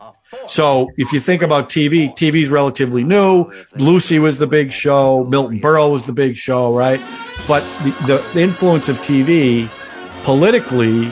[0.47, 3.51] So if you think about TV, TV is relatively new.
[3.75, 5.25] Lucy was the big show.
[5.25, 7.01] Milton Berle was the big show, right?
[7.47, 9.67] But the, the influence of TV
[10.23, 11.11] politically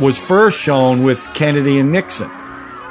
[0.00, 2.30] was first shown with Kennedy and Nixon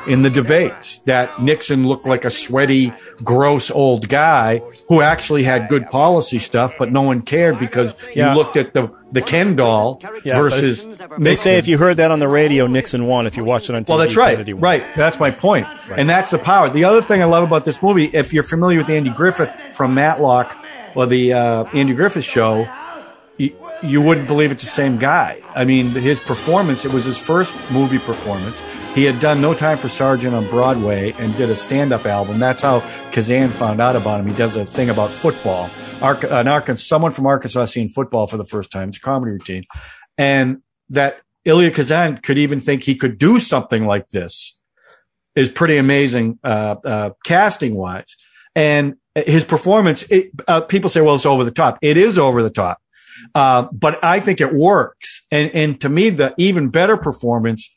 [0.07, 2.93] in the debates that Nixon looked like a sweaty,
[3.23, 8.31] gross old guy who actually had good policy stuff, but no one cared because Yeah.
[8.31, 12.11] you looked at the, the Ken doll Yeah, versus They say if you heard that
[12.11, 13.27] on the radio, Nixon won.
[13.27, 14.31] If you watched it on TV, Well, that's right.
[14.31, 14.61] Kennedy won.
[14.61, 14.83] Right.
[14.95, 15.67] That's my point.
[15.95, 16.69] And that's the power.
[16.69, 19.93] The other thing I love about this movie, if you're familiar with Andy Griffith from
[19.93, 20.55] Matlock
[20.95, 22.67] or the uh, Andy Griffith show,
[23.37, 25.41] you, you wouldn't believe it's the same guy.
[25.55, 28.61] I mean, his performance, it was his first movie performance.
[28.97, 32.39] He had done No Time for Sergeant on Broadway and did a stand up album.
[32.39, 32.79] That's how
[33.11, 34.25] Kazan found out about him.
[34.25, 35.69] He does a thing about football.
[36.01, 38.89] An Arkansas, someone from Arkansas seeing football for the first time.
[38.89, 39.65] It's a comedy routine.
[40.17, 44.59] And that Elia Kazan could even think he could do something like this
[45.35, 48.15] is pretty amazing, uh, uh, casting wise.
[48.55, 51.77] And his performance, it, uh, people say, well, it's over the top.
[51.83, 52.79] It is over the top.
[53.35, 55.23] Uh, but I think it works.
[55.29, 57.71] And, and to me, the even better performance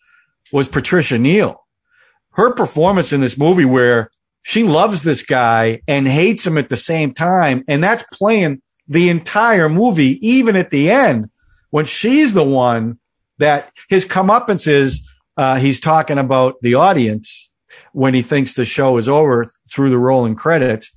[0.52, 1.64] was Patricia Neal.
[2.32, 4.10] Her performance in this movie where
[4.42, 7.64] she loves this guy and hates him at the same time.
[7.68, 11.30] And that's playing the entire movie, even at the end
[11.70, 12.98] when she's the one
[13.38, 17.50] that his comeuppance is, uh, he's talking about the audience
[17.92, 20.90] when he thinks the show is over through the rolling credits.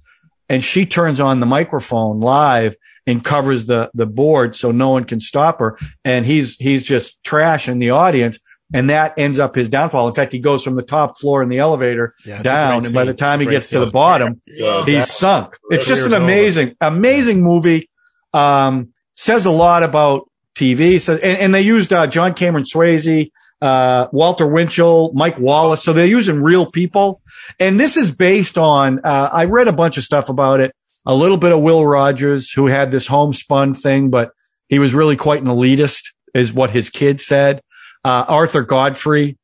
[0.49, 2.75] And she turns on the microphone live
[3.07, 5.77] and covers the, the board so no one can stop her.
[6.03, 8.39] And he's, he's just trashing the audience.
[8.73, 10.07] And that ends up his downfall.
[10.07, 12.79] In fact, he goes from the top floor in the elevator Yeah, down.
[12.79, 15.55] great And by the time he great gets to the bottom, Yeah, he's sunk.
[15.69, 16.23] It's just an Career's over.
[16.23, 17.89] amazing, amazing movie.
[18.33, 20.99] Um, says a lot about TV.
[20.99, 23.29] So, and, and they used, uh, John Cameron Swayze,
[23.62, 25.83] uh, Walter Winchell, Mike Wallace.
[25.83, 27.21] So they're using real people.
[27.59, 30.75] And this is based on, uh, I read a bunch of stuff about it.
[31.05, 34.31] A little bit of Will Rogers, who had this homespun thing, but
[34.67, 37.62] he was really quite an elitist, is what his kid said.
[38.03, 39.37] Uh, Arthur Godfrey,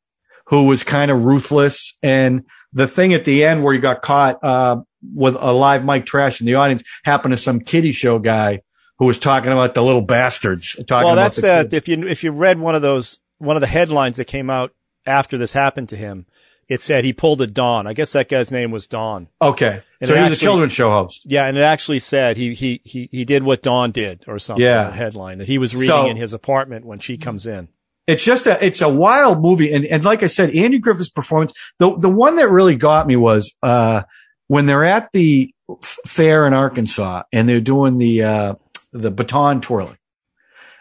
[0.47, 1.97] who was kind of ruthless.
[2.03, 2.43] And
[2.73, 4.81] the thing at the end where he got caught, uh,
[5.15, 8.61] with a live mic trash in the audience happened to some kiddie show guy
[8.97, 10.75] who was talking about the little bastards.
[10.87, 13.67] Talking Well, that's uh, if you if you read one of those one of the
[13.67, 14.73] headlines that came out
[15.05, 16.25] after this happened to him,
[16.67, 17.87] it said he pulled a Don.
[17.87, 19.29] I guess that guy's name was Don.
[19.41, 19.83] okay.
[20.01, 21.21] And So he was a children's show host.
[21.25, 24.65] Yeah, and it actually said he he he he did what Don did or something.
[24.65, 24.91] Yeah.
[24.91, 27.69] headline that he was reading So- in his apartment when she comes in.
[28.09, 29.71] It's just a, it's a wild movie.
[29.71, 33.15] And, and like I said, Andy Griffith's performance, the, the one that really got me
[33.15, 34.01] was, uh,
[34.47, 38.55] when they're at the f- fair in Arkansas and they're doing the, uh,
[38.93, 39.99] the baton twirling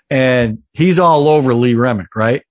[0.09, 2.43] and he's all over Lee Remick, right?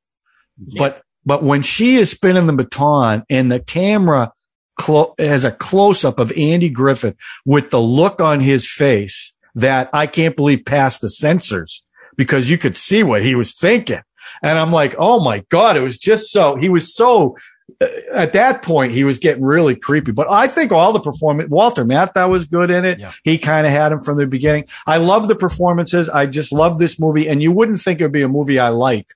[0.78, 4.32] But, but when she is spinning the baton and the camera
[4.78, 7.16] clo- has a close up of Andy Griffith
[7.48, 11.82] with the look on his face that I can't believe passed the censors
[12.16, 14.02] because you could see what he was thinking.
[14.42, 17.38] And I'm like, oh my God, it was just so, he was so,
[17.82, 20.12] uh, at that point, he was getting really creepy.
[20.12, 23.00] But I think all the performance, Walter Matthau was good in it.
[23.00, 23.12] Yeah.
[23.24, 24.66] He kind of had him from the beginning.
[24.86, 26.10] I love the performances.
[26.10, 27.28] I just love this movie.
[27.28, 29.14] And you wouldn't think it would be a movie I like,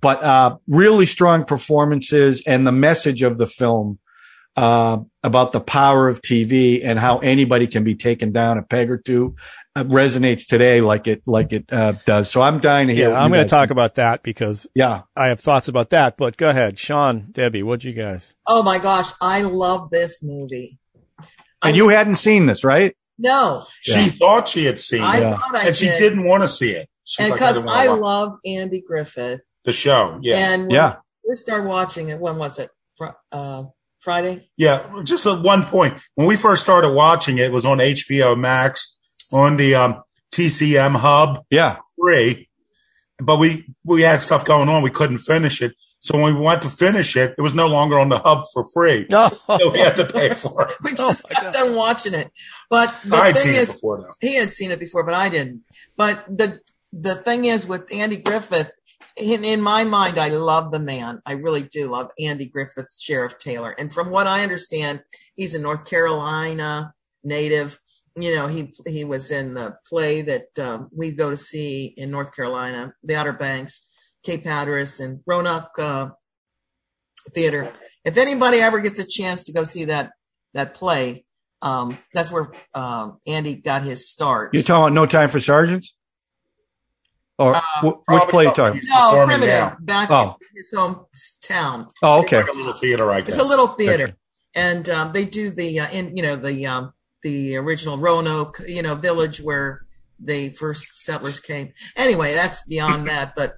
[0.00, 3.98] but, uh, really strong performances and the message of the film,
[4.56, 8.90] uh, about the power of TV and how anybody can be taken down a peg
[8.90, 9.36] or two
[9.84, 12.30] resonates today like it, like it, uh, does.
[12.30, 13.10] So I'm dying to hear.
[13.10, 13.72] Yeah, I'm going to talk think.
[13.72, 15.02] about that because Yeah.
[15.16, 16.16] I have thoughts about that.
[16.16, 18.34] But go ahead, Sean, Debbie, what'd you guys?
[18.46, 20.78] Oh my gosh, I love this movie.
[21.62, 22.94] And I- you hadn't seen this, right?
[23.20, 24.06] no, She Yeah.
[24.10, 25.36] thought she had seen I it, Yeah.
[25.38, 25.98] thought I and she did.
[25.98, 26.88] didn't want to see it.
[27.04, 30.18] She's and like, because I, watch love Andy Griffith, the show.
[30.22, 30.36] Yeah.
[30.52, 30.96] and when Yeah.
[31.28, 32.20] we started watching it.
[32.20, 32.70] When was it?
[33.32, 33.64] Uh,
[34.00, 34.48] Friday.
[34.56, 38.36] Yeah, just at one point when we first started watching it, it was on HBO
[38.36, 38.94] Max
[39.32, 41.76] on the um, TCM hub, Yeah.
[42.00, 42.48] free.
[43.20, 45.74] But we we had stuff going on, we couldn't finish it.
[46.00, 48.64] So when we went to finish it, it was no longer on the hub for
[48.72, 49.06] free.
[49.10, 50.72] No, So we had to pay for it.
[50.84, 52.30] We Oh just my kept on watching it.
[52.70, 54.10] But the I'd thing seen it is, before though.
[54.20, 55.62] he had seen it before, but I didn't.
[55.96, 56.60] But the
[56.92, 58.70] the thing is with Andy Griffith,
[59.16, 61.20] in, in my mind, I love the man.
[61.26, 63.72] I really do love Andy Griffith's Sheriff Taylor.
[63.76, 65.02] And from what I understand,
[65.34, 67.80] he's a North Carolina native.
[68.20, 72.10] You know, he he was in the play that um, we go to see in
[72.10, 73.86] North Carolina, the Outer Banks,
[74.24, 76.08] Cape Hatteras, and Roanoke uh,
[77.32, 77.72] Theater.
[78.04, 80.12] If anybody ever gets a chance to go see that
[80.54, 81.24] that play,
[81.62, 84.54] um, that's where um, Andy got his start.
[84.54, 85.94] You're talking about No Time for Sergeants?
[87.38, 89.60] Or Uh, wh- which play you something talking he's No, performing primitive.
[89.60, 89.76] now.
[89.80, 90.36] Back Oh.
[90.40, 91.88] in his hometown.
[92.02, 92.38] Oh, okay.
[92.38, 93.36] Like a little theater, I guess.
[93.36, 94.16] It's a little theater,
[94.56, 98.82] and um, they do the uh, in you know the um, the original Roanoke you
[98.82, 99.82] know village where
[100.20, 101.72] the first settlers came.
[101.96, 103.34] Anyway, that's beyond that.
[103.36, 103.54] But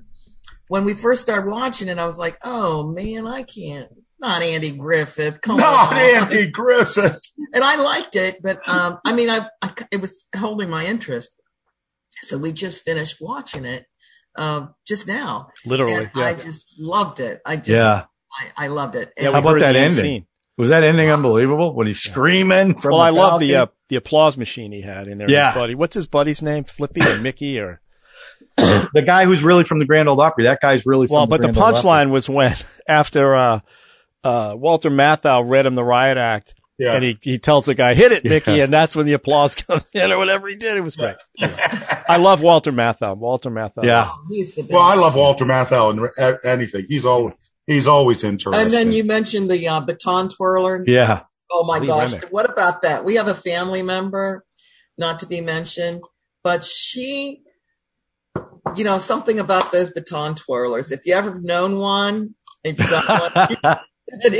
[0.68, 3.88] when we first started watching it, I was like, oh man, I can't.
[4.20, 5.40] Not Andy Griffith.
[5.40, 5.98] Come Not on.
[5.98, 7.18] Andy Griffith.
[7.54, 11.34] and I liked it, but um, I mean, I, I it was holding my interest.
[12.22, 13.86] So we just finished watching it
[14.36, 15.94] um, just now, literally.
[15.94, 16.24] and Yeah.
[16.26, 17.40] I just loved it.
[17.46, 18.04] I just, Yeah.
[18.58, 19.10] I, I loved it.
[19.16, 19.90] Yeah, And we How about that ending?
[19.98, 20.26] scene.
[20.60, 21.74] Was that ending unbelievable?
[21.74, 25.08] When he's screaming from Well, the I love the uh, the applause machine he had
[25.08, 25.30] in there.
[25.30, 25.52] Yeah.
[25.52, 25.74] His buddy.
[25.74, 26.64] What's his buddy's name?
[26.64, 27.80] Flippy or Mickey or?
[28.56, 30.44] the guy who's really from the Grand Ole Opry.
[30.44, 31.80] That guy's really from Well, but the Grand Ole Opry.
[31.80, 32.54] punchline was when
[32.88, 33.60] after uh,
[34.24, 36.92] uh, Walter Matthau read him the riot act, Yeah.
[36.94, 38.64] and he he tells the guy, "Hit it, Mickey," Yeah.
[38.64, 40.76] and that's when the applause comes in or whatever he did.
[40.76, 41.16] It was great.
[42.08, 43.16] I love Walter Matthau.
[43.16, 43.84] Walter Matthau.
[43.84, 44.08] Yeah.
[44.28, 44.72] he's the best.
[44.72, 46.84] well, I love Walter Matthau and re- anything.
[46.88, 47.34] He's always
[47.70, 48.62] he's always interesting.
[48.62, 50.84] And then you mentioned the uh, baton twirler.
[50.86, 51.22] Yeah.
[51.50, 52.14] Oh my Lee gosh.
[52.14, 52.28] Remick.
[52.30, 53.04] What about that?
[53.04, 54.44] We have a family member,
[54.98, 56.02] not to be mentioned,
[56.42, 57.42] but she,
[58.76, 60.92] you know, something about those baton twirlers.
[60.92, 63.78] If you ever known one, if you got one,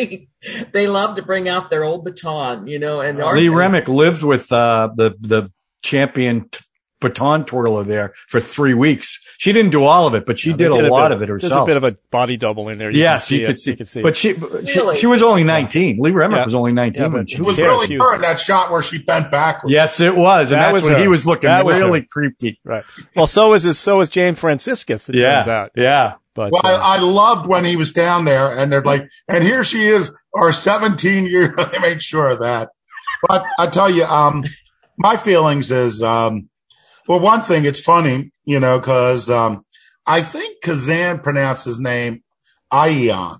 [0.72, 4.50] they love to bring out their old baton, you know, and Lee Remick lived with
[4.52, 5.50] uh, the the
[5.82, 6.60] champion t-
[7.00, 9.18] baton twirler there for three weeks.
[9.38, 11.22] She didn't do all of it, but she Yeah, they did, a lot bit- of
[11.22, 11.50] it herself.
[11.50, 12.90] There's a bit of a body double in there.
[12.90, 13.70] yes, can you could see.
[13.70, 14.02] You could see.
[14.02, 14.66] But she, Really?
[14.96, 15.98] she she was only nineteen.
[16.00, 16.44] Lee Remick Yeah.
[16.44, 17.68] was only nineteen Yeah, when she it was cares?
[17.68, 19.72] really She was- her in that shot where she bent backwards.
[19.72, 21.00] Yes, it was, and That that's was when her.
[21.00, 22.06] he was looking That was really her.
[22.10, 22.60] creepy.
[22.64, 22.84] right.
[23.16, 25.08] Well, so is his, so is Jane Franciscus.
[25.08, 25.70] It Yeah, turns out.
[25.74, 26.12] yeah.
[26.34, 29.42] But Well, uh, I, I loved when he was down there and they're like, and
[29.42, 32.68] here she is, our 17 year, I made sure of that.
[33.26, 34.44] But I tell you, um,
[34.96, 36.49] my feelings is, um,
[37.10, 39.64] well, one thing, it's funny, you know, cause, um,
[40.06, 42.22] I think Kazan pronounced his name
[42.72, 43.38] Ian,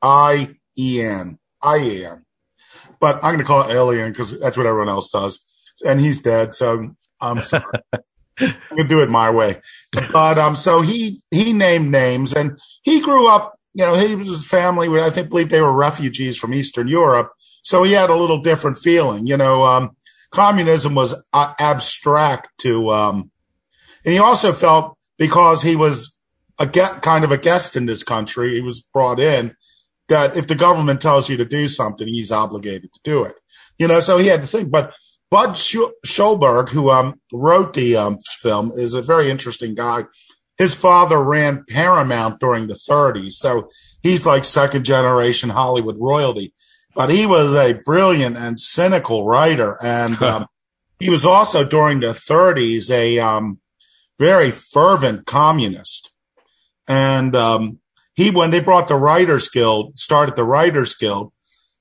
[0.00, 2.26] I-E-N, Ian.
[3.00, 5.44] But I'm going to call it Alien because that's what everyone else does.
[5.84, 6.54] And he's dead.
[6.54, 7.64] So I'm sorry.
[8.38, 9.60] I'm going to do it my way
[9.92, 13.54] but um, so he he named names, and he grew up.
[13.74, 14.88] You know, he was his family.
[15.00, 18.76] I think believe they were refugees from Eastern Europe, so he had a little different
[18.76, 19.26] feeling.
[19.26, 19.96] You know, um,
[20.30, 23.30] communism was uh, abstract to, um,
[24.04, 26.18] and he also felt because he was
[26.58, 29.54] a get, kind of a guest in this country, he was brought in
[30.08, 33.34] that if the government tells you to do something, he's obligated to do it.
[33.78, 34.94] You know, so he had to think, but.
[35.30, 40.06] Bud Sch- Schulberg, who um, wrote the um, film, is a very interesting guy.
[40.58, 43.32] his father ran Paramount during the 30s.
[43.32, 43.70] So
[44.02, 46.52] he's like second generation Hollywood royalty.
[47.00, 49.78] But he was a brilliant and cynical writer.
[49.82, 50.46] And um,
[50.98, 53.58] he was also during the 30s a um,
[54.18, 56.12] very fervent communist.
[56.86, 57.78] And um,
[58.12, 61.32] he, when they brought the Writers Guild, started the Writers Guild,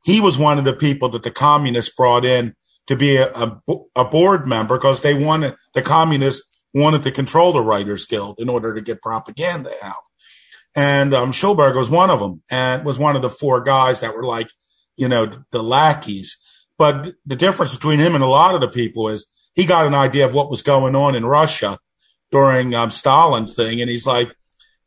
[0.05, 2.55] he was one of the people that the communists brought in
[2.87, 3.61] to be a, a,
[3.97, 8.47] a board member because they wanted the communists wanted to control the Writers Guild in
[8.47, 10.05] order to get propaganda out.
[10.75, 14.15] And um, Schulberg was one of them and was one of the four guys that
[14.15, 14.49] were like,
[14.99, 16.37] you know, the lackeys.
[16.77, 19.95] But the difference between him and a lot of the people is he got an
[19.95, 21.79] idea of what was going on in Russia
[22.31, 23.81] during um, Stalin's thing.
[23.81, 24.33] And he's like,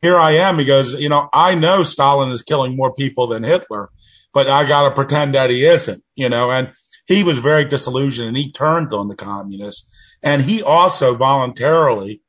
[0.01, 0.59] here I am.
[0.59, 3.90] He goes, you know, I know Stalin is killing more people than Hitler,
[4.33, 6.72] but I got to pretend that he isn't, you know, and
[7.07, 9.88] he was very disillusioned and he turned on the communists.
[10.22, 12.22] And he also voluntarily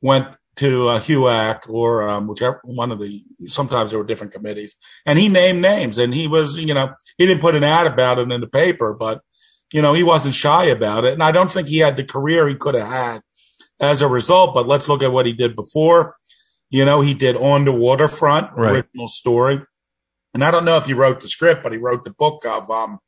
[0.00, 0.28] went
[0.58, 4.74] to uh, HUAC or um, whichever one of the, sometimes there were different committees
[5.06, 8.18] and he named names and he was, you know, he didn't put an ad about
[8.18, 9.20] it in the paper, but,
[9.72, 11.12] you know, he wasn't shy about it.
[11.12, 13.22] And I don't think he had the career he could have had
[13.80, 16.16] as a result, but let's look at what he did before.
[16.70, 18.76] You know, he did On the Waterfront, Right.
[18.76, 19.62] original story.
[20.34, 22.68] And I don't know if he wrote the script, but he wrote the book of,
[22.70, 22.98] um,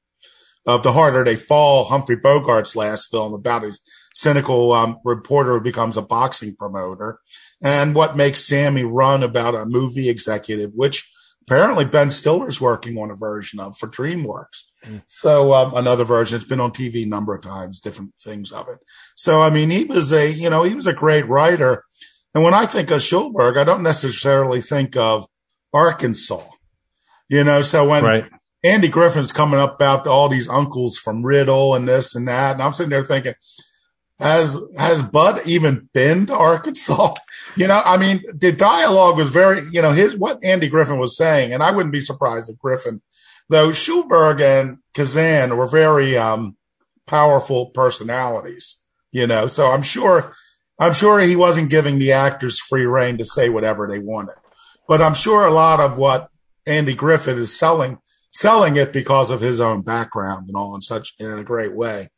[0.67, 3.81] of The Harder They Fall, Humphrey Bogart's last film about his
[4.21, 7.19] cynical um, reporter who becomes a boxing promoter,
[7.63, 11.11] and what makes Sammy run about a movie executive, which
[11.43, 14.65] apparently Ben Stiller's working on a version of for DreamWorks.
[15.07, 16.37] So um, another version.
[16.37, 18.79] It's been on TV a number of times, different things of it.
[19.15, 21.85] So I mean, he was a you know he was a great writer.
[22.35, 25.27] And when I think of Schulberg, I don't necessarily think of
[25.73, 26.45] Arkansas.
[27.29, 28.25] You know, so when Right.
[28.63, 32.53] Andy Griffith's coming up about all these uncles from Riddle and this and that.
[32.53, 33.35] And I'm sitting there thinking,
[34.21, 37.15] has, has Budd even been to Arkansas?
[37.57, 41.17] You know, I mean, the dialogue was very, you know, his, what Andy Griffith was
[41.17, 43.01] saying, and I wouldn't be surprised if Griffith,
[43.49, 46.57] though Schulberg and Kazan were very, um,
[47.09, 48.81] powerful personalities,
[49.11, 50.33] you know, so I'm sure,
[50.79, 54.37] I'm sure he wasn't giving the actors free reign to say whatever they wanted,
[54.87, 56.29] but I'm sure a lot of what
[56.67, 57.99] Andy Griffith is selling
[58.33, 62.09] selling it because of his own background and all in such in a great way.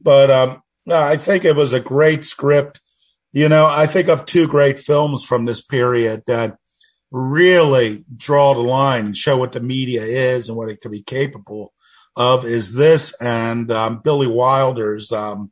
[0.00, 2.80] But um, I think it was a great script.
[3.32, 6.56] You know, I think of two great films from this period that
[7.10, 11.02] really draw the line and show what the media is and what it can be
[11.02, 11.72] capable
[12.16, 12.44] of.
[12.44, 15.50] Is this and um, Billy Wilder's um,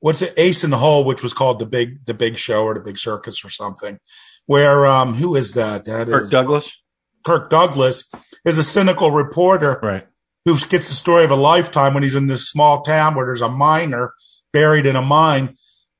[0.00, 2.74] what's it, Ace in the Hole, which was called the Big the Big Show or
[2.74, 3.98] the Big Circus or something.
[4.46, 5.84] Where um, who is that?
[5.84, 6.82] That is Kirk Douglas.
[7.24, 8.10] Kirk Douglas
[8.44, 10.06] is a cynical reporter Right.
[10.44, 13.42] who gets the story of a lifetime when he's in this small town where there's
[13.42, 14.14] a miner
[14.52, 15.56] buried in a mine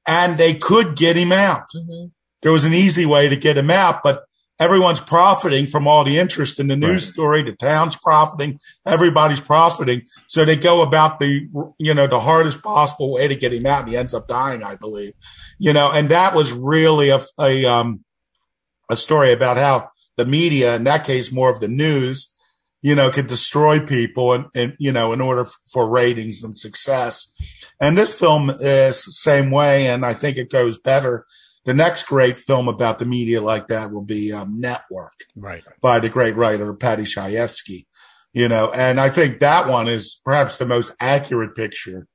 [0.06, 1.64] and they could get him out.
[1.74, 2.10] Mhm.
[2.42, 4.24] There was an easy way to get him out, but
[4.58, 7.12] everyone's profiting from all the interest in the news Right.
[7.12, 7.42] story.
[7.42, 8.58] The town's profiting.
[8.86, 10.02] Everybody's profiting.
[10.26, 13.80] So they go about the, you know, the hardest possible way to get him out
[13.82, 15.12] and he ends up dying, I believe,
[15.58, 18.04] you know, and that was really a, a, um,
[18.90, 22.34] a story about how the media, in that case, more of the news,
[22.82, 26.56] you know, could destroy people and, and you know, in order f- for ratings and
[26.56, 27.32] success.
[27.80, 28.58] And this film is
[29.04, 29.88] the same way.
[29.88, 31.26] And I think it goes better.
[31.66, 35.62] The next great film about the media like that will be um, Network Right.
[35.82, 37.86] by the great writer Paddy Chayefsky,
[38.32, 42.06] you know, and I think that one is perhaps the most accurate picture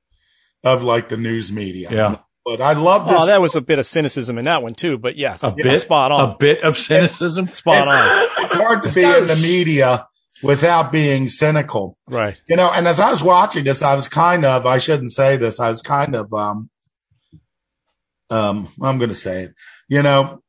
[0.64, 1.88] of like the news media.
[1.92, 2.16] Yeah.
[2.44, 3.16] But I love this.
[3.20, 5.80] Oh, that was a bit of cynicism in that one too, but yes, A bit.
[5.80, 6.30] spot on.
[6.30, 7.46] A bit of cynicism.
[7.46, 8.44] spot It's- on.
[8.44, 10.06] it's hard to be in the media
[10.42, 11.96] without being cynical.
[12.08, 12.40] Right.
[12.48, 15.36] You know, and as I was watching this, I was kind of, I shouldn't say
[15.36, 16.70] this, I was kind of, um,
[18.30, 19.54] um, I'm going to say it,
[19.88, 20.42] you know,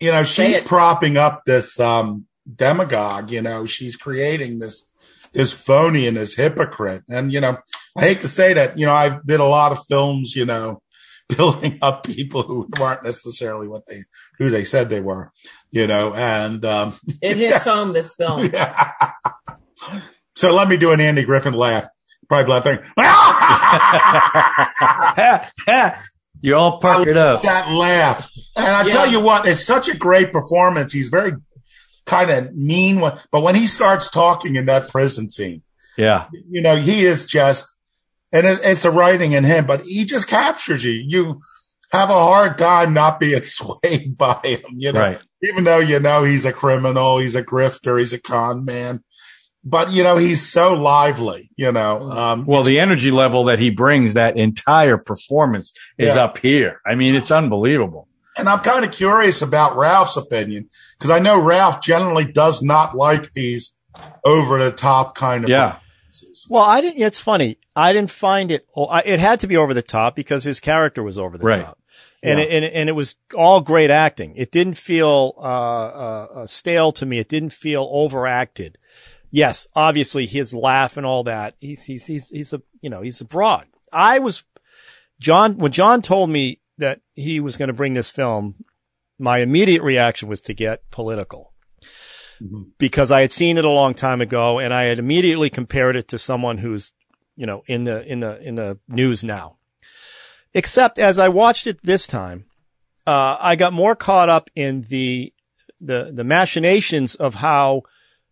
[0.00, 4.90] you know, she's propping up this, um, demagogue, you know, she's creating this,
[5.32, 7.02] this phony and this hypocrite.
[7.08, 7.58] And, you know,
[7.96, 10.80] I hate to say that, you know, I've did a lot of films, you know,
[11.36, 14.04] building up people who aren't necessarily what they,
[14.38, 15.32] who they said they were,
[15.70, 18.46] you know, and, um, It hits home this film.
[18.52, 18.92] yeah.
[20.36, 21.86] So let me do an Andy Griffith laugh.
[22.28, 22.78] Probably laughing.
[22.98, 26.02] Ha, ha.
[26.40, 27.42] you all park it up.
[27.42, 28.28] that laugh.
[28.56, 28.92] And I Yeah.
[28.92, 30.92] tell you what, it's such a great performance.
[30.92, 31.32] He's very
[32.06, 35.62] kind of mean, but when he starts talking in that prison scene,
[35.96, 36.26] Yeah.
[36.50, 37.72] you know, he is just,
[38.32, 40.92] and it, it's a writing in him, but he just captures you.
[40.92, 41.40] You
[41.94, 45.18] have a hard time not being swayed by him, you know, Right.
[45.42, 49.02] even though you know he's a criminal, he's a grifter, he's a con man.
[49.66, 52.02] But you know he's so lively, you know.
[52.10, 56.24] Um, Well, the energy level that he brings, that entire performance is Yeah.
[56.24, 56.80] up here.
[56.86, 58.06] I mean, it's unbelievable.
[58.36, 60.68] And I'm kind of curious about Ralph's opinion
[60.98, 63.78] because I know Ralph generally does not like these
[64.24, 65.76] over the top kind of Yeah.
[66.10, 66.46] performances.
[66.50, 67.00] Well, I didn't.
[67.02, 67.56] It's funny.
[67.76, 68.66] I didn't find it.
[68.76, 71.62] oh, It had to be over the top because his character was over the Right.
[71.64, 71.78] top,
[72.24, 72.44] and Yeah.
[72.46, 74.34] it, and, and it was all great acting.
[74.36, 77.18] It didn't feel uh, uh, uh, stale to me.
[77.18, 78.78] It didn't feel overacted.
[79.30, 81.54] Yes, obviously his laugh and all that.
[81.60, 83.66] He's he's he's he's a you know he's a broad.
[83.92, 84.44] I was
[85.20, 88.54] John when John told me that he was going to bring this film.
[89.18, 91.52] My immediate reaction was to get political
[92.78, 96.08] because I had seen it a long time ago and I had immediately compared it
[96.08, 96.92] to someone who's,
[97.36, 99.56] you know, in the, in the, in the news now.
[100.54, 102.44] Except as I watched it this time,
[103.06, 105.32] uh, I got more caught up in the,
[105.80, 107.82] the, the machinations of how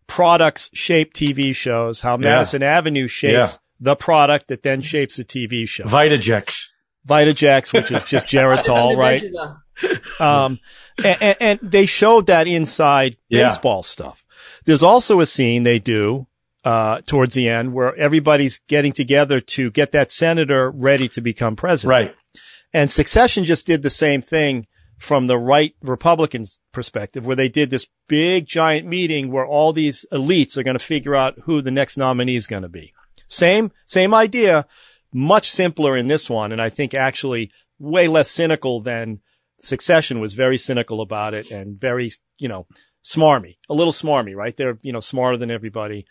[0.07, 5.67] products shape TV shows, how Madison Avenue shapes the product that then shapes the TV
[5.67, 5.83] show.
[5.83, 6.67] Vitajex.
[7.07, 9.21] Vitajex, which is just Geritol, right?
[9.21, 10.21] Vegeta.
[10.21, 10.59] Um,
[11.03, 13.43] and, and they showed that inside Yeah.
[13.47, 14.23] baseball stuff.
[14.65, 16.27] There's also a scene they do,
[16.63, 21.55] uh, towards the end where everybody's getting together to get that senator ready to become
[21.55, 21.89] president.
[21.89, 22.15] Right.
[22.73, 27.69] And Succession just did the same thing from the right Republicans perspective, where they did
[27.69, 31.71] this big giant meeting where all these elites are going to figure out who the
[31.71, 32.93] next nominee is going to be.
[33.27, 34.65] Same, same idea,
[35.13, 36.51] much simpler in this one.
[36.51, 39.19] And I think actually way less cynical than
[39.59, 42.67] Succession was very cynical about it and very, you know,
[43.03, 44.55] smarmy, a little smarmy, right?
[44.55, 46.05] They're, you know, smarter than everybody.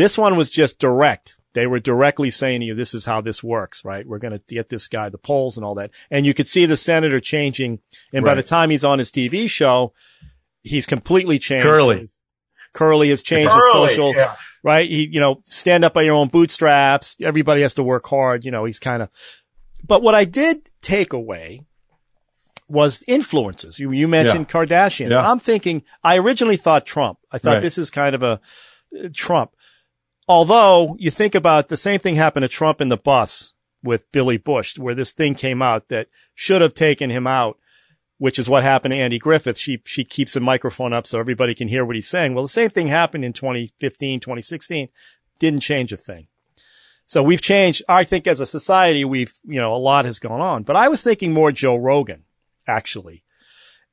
[0.00, 1.34] This one was just direct.
[1.52, 4.06] They were directly saying to you, this is how this works, right?
[4.06, 5.90] We're going to get this guy the polls and all that.
[6.10, 7.80] And you could see the senator changing.
[8.12, 9.92] And by the time he's on his TV show,
[10.62, 11.66] he's completely changed.
[11.66, 12.08] Curly.
[12.72, 14.36] Curly has changed his social, yeah.
[14.62, 14.88] right?
[14.88, 17.16] He, you know, stand up by your own bootstraps.
[17.20, 18.46] Everybody has to work hard.
[18.46, 19.10] You know, he's kind of,
[19.86, 21.66] but what I did take away
[22.68, 23.78] was influences.
[23.78, 25.10] You, you mentioned Kardashian.
[25.10, 25.28] Yeah.
[25.28, 27.18] I'm thinking, I originally thought Trump.
[27.30, 27.62] I thought Right.
[27.62, 28.40] this is kind of a
[28.96, 29.50] uh, Trump.
[30.30, 33.52] Although you think about the same thing happened to Trump in the bus
[33.82, 36.06] with Billy Bush, where this thing came out that
[36.36, 37.58] should have taken him out,
[38.18, 39.58] which is what happened to Andy Griffith.
[39.58, 42.32] She, she keeps the microphone up so everybody can hear what he's saying.
[42.32, 44.88] Well, the same thing happened in 2015, 2016.
[45.40, 46.28] Didn't change a thing.
[47.06, 47.82] So we've changed.
[47.88, 50.86] I think as a society, we've, you know, a lot has gone on, but I
[50.86, 52.22] was thinking more Joe Rogan,
[52.68, 53.24] actually,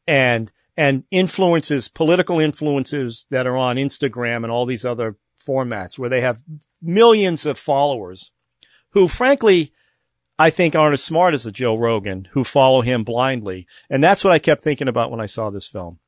[0.06, 5.16] and, and influences, political influences that are on Instagram and all these other
[5.48, 6.42] formats where they have
[6.82, 8.32] millions of followers
[8.92, 9.72] who frankly,
[10.40, 13.68] I think aren't as smart as a Joe Rogan who follow him blindly.
[13.90, 16.00] And that's what I kept thinking about when I saw this film.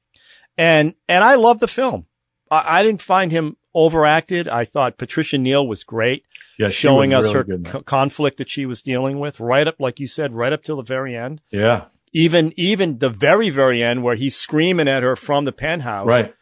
[0.57, 2.05] And, and I love the film.
[2.51, 4.47] I, I didn't find him overacted.
[4.47, 6.25] I thought Patricia Neal was great
[6.57, 6.67] Yeah.
[6.69, 7.71] showing was us really her good in that.
[7.71, 10.77] co- conflict that she was dealing with right up, like you said, right up till
[10.77, 11.41] the very end.
[11.51, 11.85] Yeah.
[12.13, 16.07] Even, even the very, very end where he's screaming at her from the penthouse.
[16.07, 16.33] Right.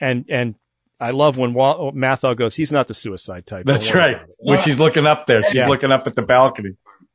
[0.00, 0.54] And, and
[1.08, 3.66] I love when Wa- Matthau goes, he's not the suicide type.
[3.66, 4.14] That's right.
[4.16, 5.68] about it." When she's looking up there, she's Yeah.
[5.68, 6.70] looking up at the balcony.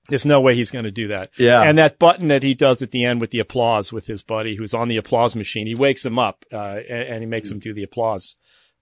[0.09, 1.29] There's no way he's going to do that.
[1.37, 1.61] Yeah.
[1.61, 4.55] And that button that he does at the end with the applause with his buddy
[4.55, 7.59] who's on the applause machine, he wakes him up, uh, and, and he makes him
[7.59, 8.35] do the applause.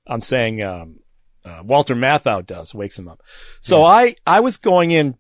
[0.08, 1.00] I'm saying, um,
[1.44, 3.22] uh, Walter Matthau does, wakes him up.
[3.62, 5.16] So I, I was going in,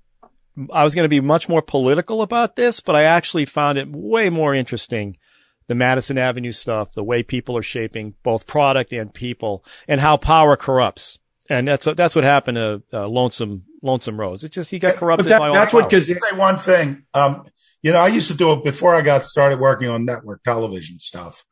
[0.72, 3.90] I was going to be much more political about this, but I actually found it
[3.92, 5.18] way more interesting.
[5.68, 10.15] The Madison Avenue stuff, the way people are shaping both product and people and how
[10.18, 11.20] power corrupts.
[11.49, 14.43] And that's, that's what happened to, uh, Lonesome, Lonesome Rhodes.
[14.43, 17.03] It just, he got corrupted that, by all that's what, cause say one thing.
[17.13, 17.43] Um,
[17.82, 20.99] you know, I used to do it before I got started working on network television
[20.99, 21.43] stuff,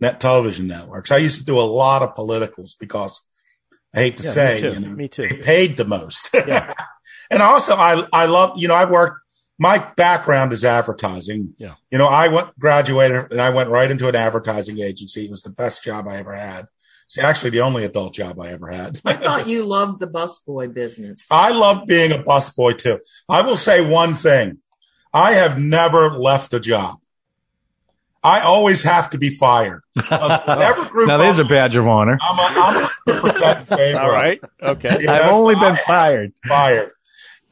[0.00, 1.10] net television networks.
[1.10, 3.20] I used to do a lot of politicals because
[3.94, 4.72] I hate to Yeah, say, me too.
[4.72, 5.28] you know, Me too.
[5.28, 6.30] they paid the most.
[6.34, 6.72] Yeah.
[7.30, 9.20] and also I, I love, you know, I worked,
[9.62, 11.54] my background is advertising.
[11.56, 11.74] Yeah.
[11.92, 15.24] You know, I went, graduated and I went right into an advertising agency.
[15.26, 16.66] It was the best job I ever had.
[17.06, 18.98] It's actually the only adult job I ever had.
[19.04, 21.28] I thought you loved the busboy business.
[21.30, 22.98] I love being a busboy too.
[23.28, 24.58] I will say one thing.
[25.14, 26.98] I have never left a job.
[28.24, 29.82] I always have to be fired.
[30.08, 32.18] Whatever group now there's a I'm- badge of honor.
[32.20, 34.40] I'm a, I'm a percent in favor All of right.
[34.62, 34.98] Okay.
[35.04, 36.32] Yeah, I've only so been I- fired.
[36.48, 36.90] fired.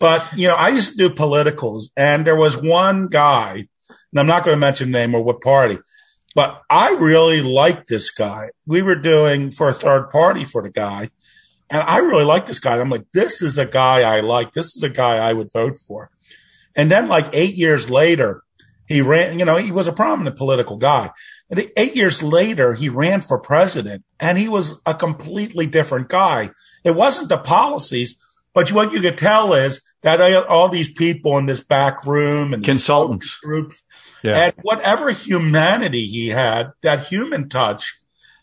[0.00, 4.26] But, you know, I used to do politicals and there was one guy, and I'm
[4.26, 5.78] not going to mention name or what party,
[6.34, 8.50] but I really liked this guy.
[8.66, 11.10] We were doing for a third party for the guy.
[11.68, 12.78] And I really liked this guy.
[12.78, 14.54] I'm like, this is a guy I like.
[14.54, 16.10] This is a guy I would vote for.
[16.74, 18.42] And then like eight years later,
[18.86, 21.10] he ran, you know, he was a prominent political guy.
[21.48, 26.50] And eight years later, he ran for president and he was a completely different guy.
[26.84, 28.18] It wasn't the policies.
[28.54, 32.64] But what you could tell is that all these people in this back room and
[32.64, 33.38] Consultants.
[33.42, 33.82] groups
[34.24, 34.36] Yeah.
[34.46, 37.98] and whatever humanity he had, that human touch,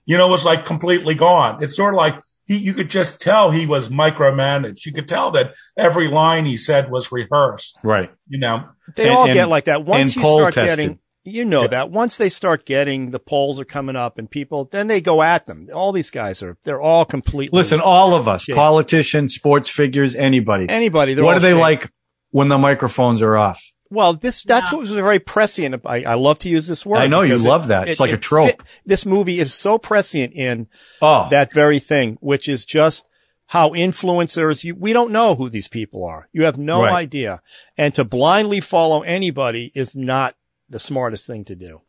[0.05, 1.62] you know, was like completely gone.
[1.64, 4.86] It's sort of like he, you could just tell he was micromanaged.
[4.86, 8.10] You could tell that every line he said was rehearsed, Right.
[8.30, 8.64] you know.
[8.95, 9.84] They And- all and- get like that.
[9.84, 10.78] Once you poll start tested.
[10.78, 11.68] getting, you know Yeah.
[11.68, 15.22] that once they start getting the polls are coming up and people, then they go
[15.22, 15.68] at them.
[15.74, 17.58] All these guys are, they're all completely.
[17.58, 18.56] Listen, all of us, Yeah.
[18.56, 20.66] politicians, sports figures, anybody.
[20.70, 21.14] anybody.
[21.14, 21.62] they're What do they shady.
[21.62, 21.92] like
[22.32, 23.62] when the microphones are off?
[23.90, 24.76] Well, this, that's Yeah.
[24.78, 25.82] what was very prescient.
[25.86, 26.98] I, I love to use this word.
[27.00, 27.88] I know you because it- love that.
[27.88, 28.48] It's it- like a trope.
[28.48, 30.68] fit- this movie is so prescient in
[31.02, 33.06] Oh, that very thing, which is just
[33.50, 36.28] how influencers, you, we don't know who these people are.
[36.34, 36.92] You have no Right.
[36.94, 37.42] idea.
[37.78, 40.36] And to blindly follow anybody is not
[40.70, 41.82] the smartest thing to do.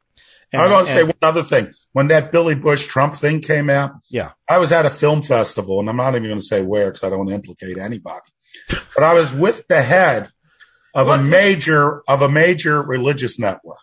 [0.52, 1.72] And- I'm going to say one other thing.
[1.92, 4.32] When that Billy Bush Trump thing came out, Yeah.
[4.48, 7.04] I was at a film festival, and I'm not even going to say where because
[7.04, 8.26] I don't want to implicate anybody.
[8.94, 10.30] But I was with the head
[10.94, 13.76] of a major of a major religious network.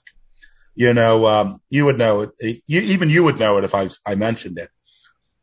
[0.73, 2.31] You know, um, you would know it.
[2.67, 4.69] You, even you would know it if I I mentioned it.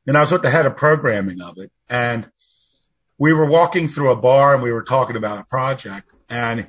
[0.06, 2.28] And I was with the head of programming of it, and
[3.16, 6.66] we were walking through a bar, and we were talking about a project, and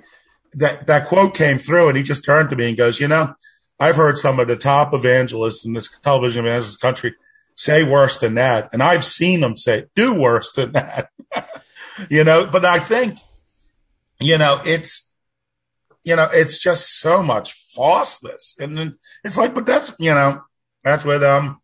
[0.55, 3.35] that that quote came through, and he just turned to me and goes, "You know."
[3.79, 7.15] I've heard some of the top evangelists in this television evangelist country
[7.55, 8.69] say worse than that.
[8.71, 11.09] And I've seen them say, do worse than that.
[12.09, 13.17] you know, but I think,
[14.19, 15.13] you know, it's,
[16.03, 18.55] you know, it's just so much falseness.
[18.59, 20.41] And it's like, but that's, you know,
[20.83, 21.59] that's what, um,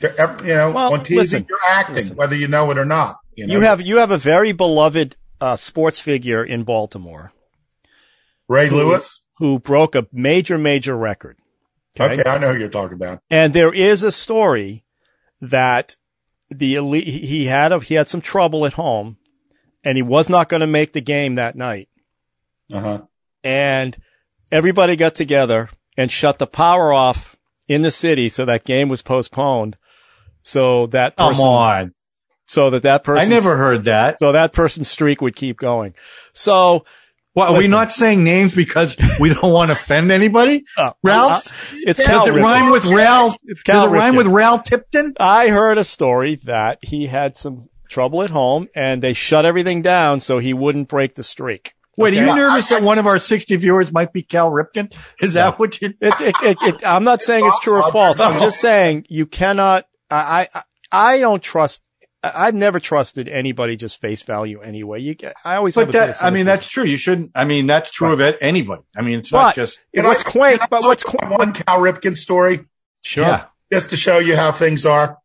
[0.00, 0.08] you
[0.54, 2.16] know, Well, on TV, listen, you're acting, listen.
[2.16, 3.18] whether you know it or not.
[3.34, 3.54] You, know?
[3.54, 7.32] You have you have a very beloved uh, sports figure in Baltimore
[8.52, 9.20] Ray Lewis.
[9.38, 11.36] who broke a major major record.
[11.98, 12.22] Okay.
[12.28, 13.20] I know who you're talking about.
[13.30, 14.84] And there is a story
[15.40, 15.96] that
[16.50, 19.16] the elite, he had a, he had some trouble at home
[19.84, 21.88] and he was not going to make the game that night.
[22.72, 23.02] Uh huh.
[23.44, 23.96] And
[24.50, 27.36] everybody got together and shut the power off
[27.68, 28.28] in the city.
[28.28, 29.76] So that game was postponed.
[30.42, 31.94] So that come person's- on.
[32.46, 33.30] so that that person.
[33.30, 34.18] I never heard that.
[34.18, 35.94] so that person's streak would keep going.
[36.32, 36.84] So
[37.34, 40.64] What, are we not saying names because we don't want to offend anybody?
[40.76, 41.46] uh, Ralph?
[41.46, 43.36] uh, it's Does Cal it rhyme with Ralph?
[43.44, 45.14] It's Does Cal it rhyme with Ralph Tipton?
[45.18, 49.80] I heard a story that he had some trouble at home and they shut everything
[49.82, 51.74] down so he wouldn't break the streak.
[51.96, 54.50] Wait, are you nervous I- I- that one of our 60 viewers might be Cal
[54.50, 54.94] Ripken?
[55.20, 55.92] Is that what you?
[56.00, 58.20] It's, it, it, it, I'm not saying it's true or false.
[58.20, 61.91] I'm just saying you cannot, I, I, I don't trust, I-
[62.22, 65.00] I've never trusted anybody just face value anyway.
[65.00, 66.84] You get, I always But a bit of that, I mean, that's true.
[66.84, 68.82] You shouldn't, I mean, that's true of it, anybody.
[68.96, 71.04] I mean, it's But- not just, It- what's Can I- quaint, can but tell what's
[71.04, 72.64] you quaint, One Cal Ripken story.
[73.02, 73.24] sure.
[73.24, 73.44] yeah.
[73.72, 75.16] just to show you how things are.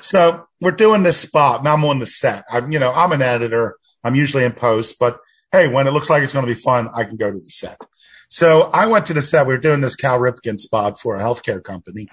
[0.00, 1.62] So we're doing this spot.
[1.62, 2.44] Now I'm on the set.
[2.50, 3.76] I'm, you know, I'm an editor.
[4.02, 5.18] I'm usually in post, but
[5.52, 7.44] hey, when it looks like it's going to be fun, I can go to the
[7.50, 7.76] set.
[8.30, 9.46] So I went to the set.
[9.46, 12.08] We were doing this Cal Ripken spot for a healthcare company.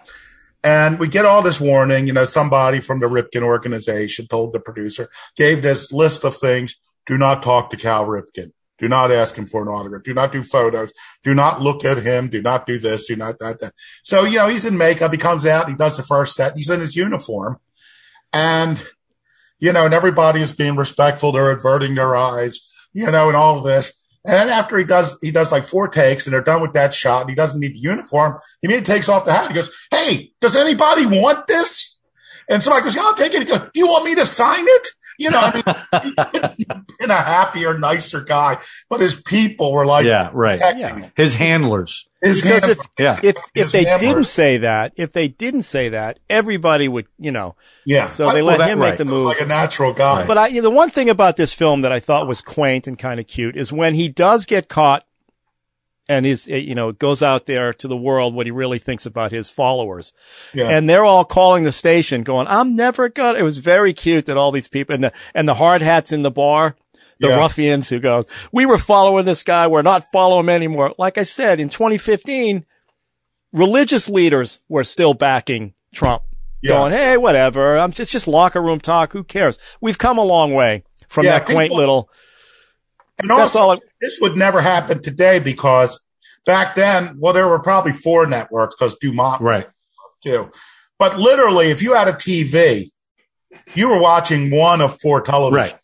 [0.64, 4.60] And we get all this warning, you know, somebody from the Ripken organization told the
[4.60, 6.76] producer, gave this list of things.
[7.05, 8.51] Do not talk to Cal Ripken.
[8.78, 10.03] Do not ask him for an autograph.
[10.03, 10.93] Do not do photos.
[11.24, 12.30] Do not look at him.
[12.30, 13.07] Do not do this.
[13.07, 13.74] Do not that, that.
[14.03, 15.12] So, you know, he's in makeup.
[15.12, 15.68] He comes out.
[15.68, 16.55] He does the first set.
[16.55, 17.57] He's in his uniform.
[18.32, 18.82] And,
[19.60, 21.32] you know, and everybody is being respectful.
[21.32, 23.93] They're averting their eyes, you know, and all of this.
[24.26, 26.93] And then after he does, he does like four takes and they're done with that
[26.93, 28.38] shot and he doesn't need the uniform.
[28.61, 29.47] He immediately takes off the hat.
[29.47, 31.97] He goes, Hey, does anybody want this?
[32.49, 33.39] And somebody goes, yeah, I'll take it.
[33.39, 34.88] He goes, do you want me to sign it?
[35.20, 36.15] You know, I mean,
[36.99, 38.57] been a happier, nicer guy,
[38.89, 40.59] but his people were like, Yeah, right.
[40.59, 41.09] Yeah.
[41.15, 42.07] His handlers.
[42.22, 43.17] His Because if, Yeah.
[43.24, 43.99] if, if they hammer.
[43.99, 47.55] didn't say that, if they didn't say that, everybody would, you know,
[47.86, 48.09] yeah.
[48.09, 48.89] so they Well, let that- him right.
[48.89, 49.26] make the he move.
[49.26, 50.26] like a natural guy.
[50.26, 52.88] But I, you know, the one thing about this film that I thought was quaint
[52.88, 55.05] and kind of cute is when he does get caught
[56.09, 59.05] and his, eh, you know, goes out there to the world what he really thinks
[59.05, 60.11] about his followers.
[60.53, 60.67] yeah.
[60.67, 64.36] And they're all calling the station going, I'm never gonna, it was very cute that
[64.36, 66.76] all these people and the, and the hard hats in the bar,
[67.20, 67.38] the Yeah.
[67.39, 69.67] ruffians who goes, we were following this guy.
[69.67, 70.93] We're not following him anymore.
[70.97, 72.65] Like I said, in 2015,
[73.53, 76.24] religious leaders were still backing Trump
[76.61, 76.72] yeah.
[76.72, 77.78] going, Hey, whatever.
[77.78, 79.11] I'm just, just locker room talk.
[79.13, 79.59] Who cares?
[79.82, 82.09] We've come a long way from Yeah, that quaint people- little,
[83.17, 86.05] And also, this would never happen today because
[86.45, 89.67] back then, well, there were probably four networks because Dumont Right.
[90.24, 90.51] too.
[90.97, 92.91] But literally, if you had a TV,
[93.74, 95.74] you were watching one of four television.
[95.74, 95.82] Right.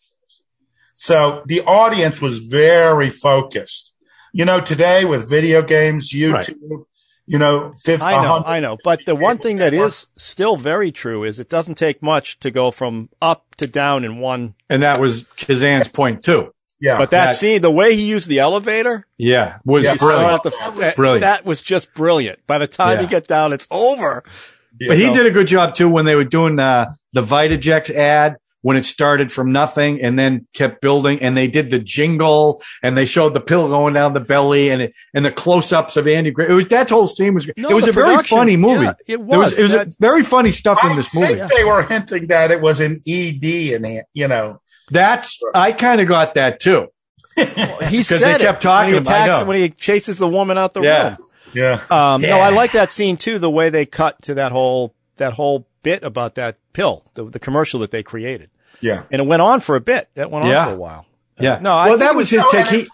[0.96, 3.94] So the audience was very focused.
[4.32, 6.84] You know, today with video games, YouTube,
[7.26, 8.76] you know, 50, I know, I know.
[8.84, 12.50] But the one thing that is still very true is it doesn't take much to
[12.50, 14.54] go from up to down in one.
[14.68, 16.52] And that was Kazan's point too.
[16.80, 16.98] Yeah.
[16.98, 19.58] But that that- scene, the way he used the elevator, Yeah.
[19.64, 20.42] Was Yeah, brilliant.
[20.42, 21.20] the- That was brilliant.
[21.22, 22.46] that was just brilliant.
[22.46, 23.02] By the time Yeah.
[23.02, 24.22] you get down, it's over.
[24.86, 27.90] But he So- did a good job too when they were doing uh, the Vitajex
[27.90, 28.36] ad
[28.66, 32.98] when it started from nothing and then kept building and they did the jingle and
[32.98, 36.08] they showed the pill going down the belly and it, and the close ups of
[36.08, 36.48] Andy Gray.
[36.48, 38.86] It was that whole scene was No, it was a very funny movie.
[38.86, 39.58] yeah, it It was was.
[39.60, 41.54] it was That- a very funny stuff I in this think movie.
[41.56, 44.60] they were hinting that it was an ED and you know,
[44.90, 46.88] That's I kind of got that too.
[47.36, 49.44] He said they it kept talking when he about- attacks know.
[49.46, 51.08] when he chases the woman out the Yeah.
[51.10, 51.16] room.
[51.54, 51.80] yeah.
[51.88, 53.38] Um, No, I like that scene too.
[53.38, 57.38] The way they cut to that whole that whole bit about that pill, the, the
[57.38, 58.50] commercial that they created,
[58.80, 59.02] Yeah.
[59.10, 60.08] and it went on for a bit.
[60.14, 60.66] That went on Yeah.
[60.66, 61.06] for a while.
[61.38, 61.58] Yeah.
[61.60, 62.66] No, well, think that was was- his take.
[62.68, 62.88] He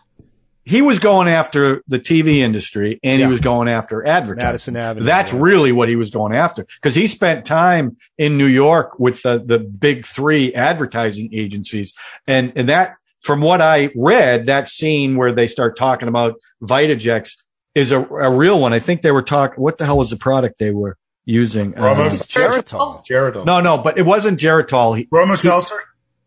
[0.64, 3.26] he was going after the TV industry and Yeah.
[3.26, 4.46] he was going after advertising.
[4.46, 5.04] Madison Avenue.
[5.06, 5.38] That's yeah.
[5.40, 9.42] really what he was going after because he spent time in New York with the,
[9.44, 11.92] the big three advertising agencies.
[12.28, 17.32] And, and that, from what I read, that scene where they start talking about Vitajex
[17.74, 18.72] is a, a real one.
[18.72, 21.72] I think they were talking, what the hell was the product they were using?
[21.72, 23.04] Romo Um, It's Geritol.
[23.06, 23.44] Geritol.
[23.44, 24.96] no, no, but it wasn't Geritol.
[24.96, 25.78] He, Bromo Seltzer?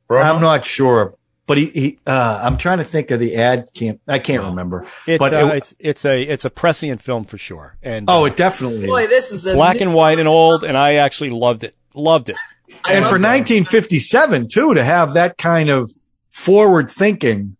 [0.10, 0.24] Romo?
[0.36, 1.16] I'm not sure,
[1.48, 4.02] but he, he uh, I'm trying to think of the ad camp.
[4.08, 4.86] I can't remember.
[5.08, 7.76] It's, but uh, it- it's it's a it's a prescient film for sure.
[7.82, 9.10] And Oh, uh, it definitely Boy, is.
[9.10, 11.76] this is a black and white and old, and I actually loved it.
[11.94, 12.36] Loved it.
[12.84, 13.30] I and love for that.
[13.30, 15.92] 1957 too to have that kind of
[16.32, 17.56] forward thinking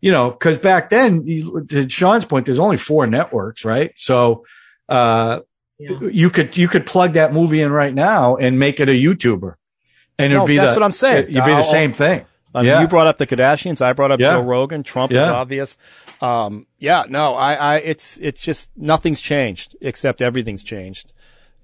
[0.00, 4.44] you know because back then you, to sean's point there's only four networks right so
[4.88, 5.40] uh
[5.78, 5.98] Yeah.
[6.02, 9.54] you could you could plug that movie in right now and make it a youtuber
[10.18, 11.18] and it No, would be that's the, what I'm saying.
[11.24, 12.80] it'd be the I'll- same thing I mean, Yeah.
[12.82, 13.80] you brought up the Kardashians.
[13.80, 14.32] I brought up Yeah.
[14.34, 14.82] Joe Rogan.
[14.82, 15.78] Trump is obvious.
[16.20, 21.14] Um, yeah, no, I, I, it's, it's just nothing's changed except everything's changed.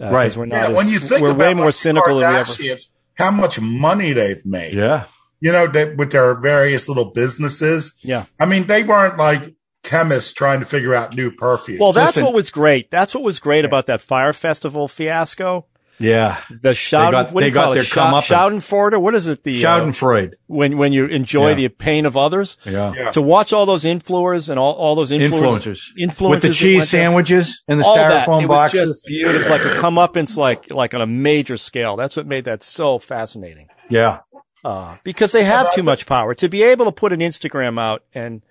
[0.01, 0.37] Uh, 'cause Right.
[0.37, 0.57] We're not.
[0.57, 2.45] Yeah, as, when you think we're about way more like, the cynical than we ever.
[2.45, 2.89] Kardashians,
[3.19, 4.73] how much money they've made.
[4.75, 5.05] yeah
[5.43, 7.95] You know, they, with their various little businesses.
[8.01, 8.25] Yeah.
[8.41, 11.81] I mean, they weren't like chemists trying to figure out new perfumes.
[11.81, 12.91] Well, that's Listen- what was great.
[12.91, 15.67] That's what was great about that Fyre Festival fiasco.
[16.01, 17.75] yeah The Schauden, got- what do they you call got it?
[17.75, 18.61] their Schau- comeuppance.
[18.61, 19.01] Schadenfreude?
[19.01, 19.43] What is it?
[19.43, 21.55] The, uh, schadenfreude when, when you enjoy Yeah.
[21.57, 22.57] the pain of others.
[22.65, 23.11] yeah, yeah.
[23.13, 26.63] To watch all those influencers and all, all those influencers, influencers influencers with the cheese
[26.79, 27.01] went there.
[27.03, 28.27] sandwiches and the all that.
[28.29, 29.35] styrofoam It was boxes just beautiful.
[29.35, 31.97] It was like a comeuppance, like like on a major scale.
[31.97, 33.67] That's what made that so fascinating.
[33.91, 34.19] yeah
[34.65, 38.03] Uh, because they have too much power to be able to put an Instagram out
[38.15, 38.43] and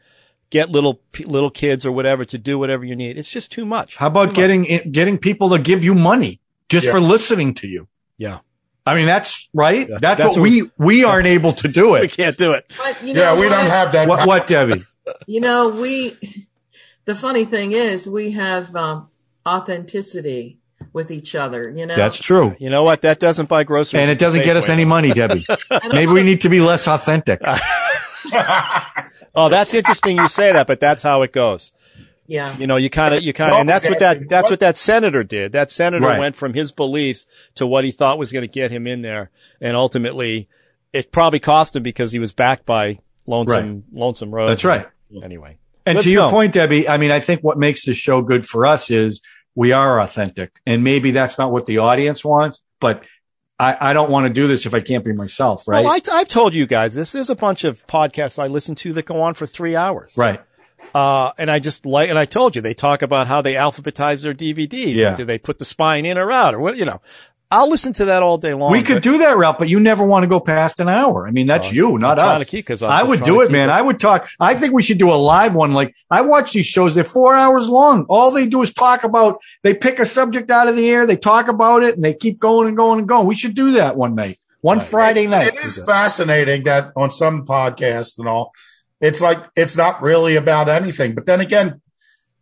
[0.50, 3.18] get little little kids or whatever to do whatever you need.
[3.18, 3.98] It's just too much.
[3.98, 4.36] how about Too much.
[4.36, 6.40] getting getting people to give you money
[6.70, 6.92] just Yeah.
[6.94, 7.88] for listening to you
[8.18, 8.40] Yeah,
[8.86, 9.88] I mean, that's right.
[9.88, 12.02] That's- That's, that's what what- we, we aren't able to do it.
[12.02, 12.72] we can't do it.
[12.78, 13.50] But you know yeah, we what?
[13.56, 14.08] don't have that.
[14.08, 14.84] What, what, Debbie?
[15.26, 16.12] You know, we.
[17.06, 19.08] The funny thing is, we have um,
[19.48, 20.60] authenticity
[20.92, 21.70] with each other.
[21.70, 22.58] You know, That's true.
[22.60, 23.04] You know what?
[23.04, 24.02] That doesn't buy groceries.
[24.02, 25.46] And it doesn't get us any money, Debbie.
[25.94, 27.42] Maybe we need to be less authentic.
[29.38, 30.18] Oh, that's interesting.
[30.18, 31.72] You say that, but that's how it goes.
[32.28, 32.58] yeah.
[32.58, 34.76] You know, you kind of, you kind of, and that's what that, that's what that
[34.78, 35.52] senator did.
[35.54, 36.20] That senator Right.
[36.20, 37.26] went from his beliefs
[37.56, 39.30] to what he thought was going to get him in there.
[39.62, 40.50] And ultimately
[40.92, 44.48] it probably cost him because he was backed by Lonesome, Lonesome Road.
[44.50, 44.88] That's right.
[45.24, 45.58] Anyway.
[45.86, 46.32] And Good to your film.
[46.32, 49.22] point, Debbie, I mean, I think what makes this show good for us is
[49.56, 50.60] we are authentic.
[50.66, 53.04] And maybe that's not what the audience wants, but
[53.60, 55.84] I, I don't want to do this if I can't be myself, right?
[55.84, 57.12] Well, I, I've told you guys this.
[57.12, 60.16] There's a bunch of podcasts I listen to that go on for three hours.
[60.18, 60.42] right.
[60.94, 64.24] Uh, and I just like, and I told you, they talk about how they alphabetize
[64.24, 64.96] their DVDs.
[64.96, 65.10] Yeah.
[65.10, 67.02] And do they put the spine in or out or what, you know,
[67.50, 68.74] I'll listen to that all day long.
[68.74, 71.26] We could do that, Ralph, but you never want to go past an hour.
[71.26, 72.48] I mean, that's Uh, you, not I'm trying us.
[72.48, 73.70] to keep- 'cause I I would do it, man.
[73.70, 74.28] it- I would talk.
[74.38, 75.74] I think we should do a live one.
[75.74, 78.06] Like I watch these shows; they're four hours long.
[78.10, 79.38] All they do is talk about.
[79.64, 82.38] They pick a subject out of the air, they talk about it, and they keep
[82.38, 83.26] going and going and going.
[83.26, 85.54] We should do that one night, one Friday night.
[85.54, 88.52] It is fascinating that on some podcasts and all,
[89.00, 91.16] it's like it's not really about anything.
[91.16, 91.80] But then again,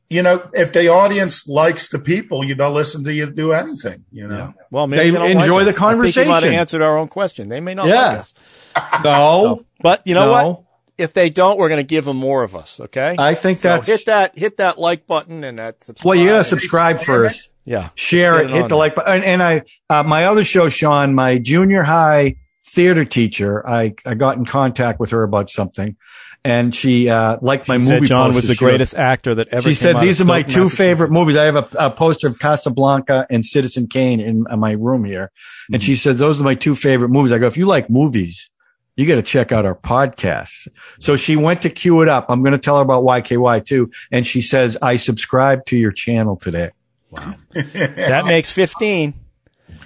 [0.10, 4.06] you know, if the audience likes the people, you don't listen to you do anything.
[4.12, 5.82] You know, Well, maybe They they, enjoy like the us.
[5.82, 6.54] I think we might have conversation.
[6.54, 7.50] answered our own question.
[7.50, 8.08] They may not Yeah.
[8.10, 8.34] like us.
[9.04, 10.32] No, But you know no.
[10.32, 10.62] what?
[10.98, 12.80] If they don't, we're going to give them more of us.
[12.80, 13.16] Okay.
[13.18, 16.08] I think so that's hit that, hit that like button and that subscribe.
[16.10, 16.18] well.
[16.18, 17.50] You gotta subscribe first.
[17.66, 17.90] Yeah.
[17.96, 18.78] share Let's it, hit the there.
[18.78, 19.14] like button.
[19.16, 22.36] And, and I, uh, my other show, Sean, my junior high
[22.68, 25.98] theater teacher, I, I got in contact with her about something
[26.46, 28.00] and she, uh, liked my She movie.
[28.00, 28.48] said John was posters.
[28.48, 29.62] the She goes- greatest actor that ever.
[29.64, 31.36] She came said, out these are my two favorite movies.
[31.36, 35.32] I have a, a poster of Casablanca and Citizen Kane in uh, my room here.
[35.72, 35.86] And Mm-hmm.
[35.86, 37.32] she said, those are my two favorite movies.
[37.32, 38.50] I go, if you like movies,
[38.96, 40.68] you got to check out our podcast.
[41.00, 42.28] So she went to queue it up.
[42.30, 43.92] I'm going to tell her about YKY too.
[44.12, 46.70] And she says, I subscribed to your channel today.
[47.10, 49.14] Wow, that makes 15.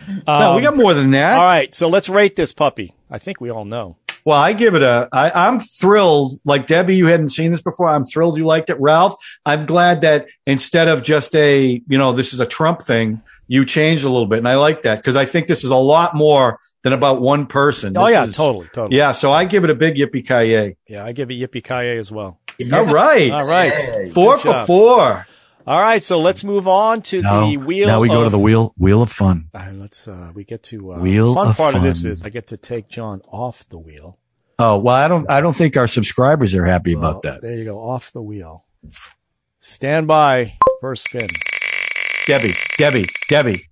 [0.08, 1.34] no, Um, we got more than that.
[1.34, 1.74] all right.
[1.74, 2.94] So let's rate this puppy.
[3.10, 3.96] I think we all know.
[4.26, 5.08] Well, I give it a.
[5.12, 6.40] I, I'm thrilled.
[6.46, 7.88] Like Debbie, you hadn't seen this before.
[7.90, 9.16] I'm thrilled you liked it, Ralph.
[9.46, 13.66] I'm glad that instead of just a, you know, this is a Trump thing, you
[13.66, 16.16] changed a little bit, and I like that because I think this is a lot
[16.16, 17.98] more than about one person.
[17.98, 18.98] Oh yeah, is- totally, totally.
[18.98, 21.98] Yeah, so I give it a big yippee ki Yeah, I give it yippee ki
[21.98, 22.40] as well.
[22.74, 23.72] All right, All right.
[23.72, 24.10] Hey.
[24.14, 24.68] four Good for job.
[24.68, 25.28] four.
[25.68, 26.02] All right.
[26.02, 27.88] So let's move on to the wheel.
[27.88, 29.50] now we go to the wheel wheel of fun.
[29.54, 32.30] And let's uh we get to uh Wheel fun of part of this is I
[32.30, 34.18] get to take John off the wheel.
[34.58, 35.30] Oh well, I don't.
[35.30, 37.42] I don't think our subscribers are happy Well, about that.
[37.42, 38.66] There you go, off the wheel.
[39.62, 40.58] Stand by.
[40.82, 41.28] First spin.
[42.28, 43.70] Debbie, Debbie, Debbie.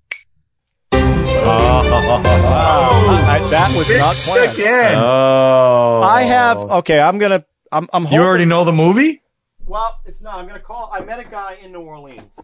[0.94, 1.00] I,
[3.44, 4.58] I- that was Big not stick planned.
[4.60, 4.96] in.
[5.00, 7.00] Oh, I have okay.
[7.00, 7.46] I'm gonna.
[7.72, 7.88] I'm.
[7.94, 8.08] I'm.
[8.08, 9.22] You already know the movie?
[9.68, 10.38] Well, it's not.
[10.40, 10.90] I'm gonna call.
[10.94, 12.40] I met a guy in New Orleans.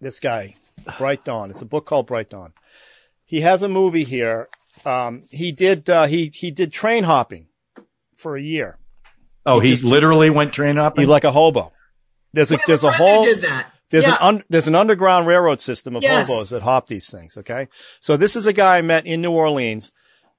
[0.00, 0.54] This guy,
[0.98, 1.50] Bright Dawn.
[1.50, 2.52] It's a book called Bright Dawn.
[3.24, 4.48] He has a movie here.
[4.84, 5.88] Um, he did.
[5.88, 7.46] Uh, he he did train hopping
[8.16, 8.78] for a year.
[9.46, 11.02] Oh, He he just- literally went train hopping.
[11.02, 11.72] He's like a hobo.
[12.32, 13.70] There's a there's a whole did that.
[13.90, 14.14] There's Yeah.
[14.14, 16.26] an un, there's an underground railroad system of Yes.
[16.26, 17.36] hobos that hop these things.
[17.36, 17.68] Okay,
[18.00, 19.92] so this is a guy I met in New Orleans.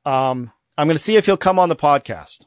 [0.06, 2.46] Um, I'm going to see if he'll come on the podcast.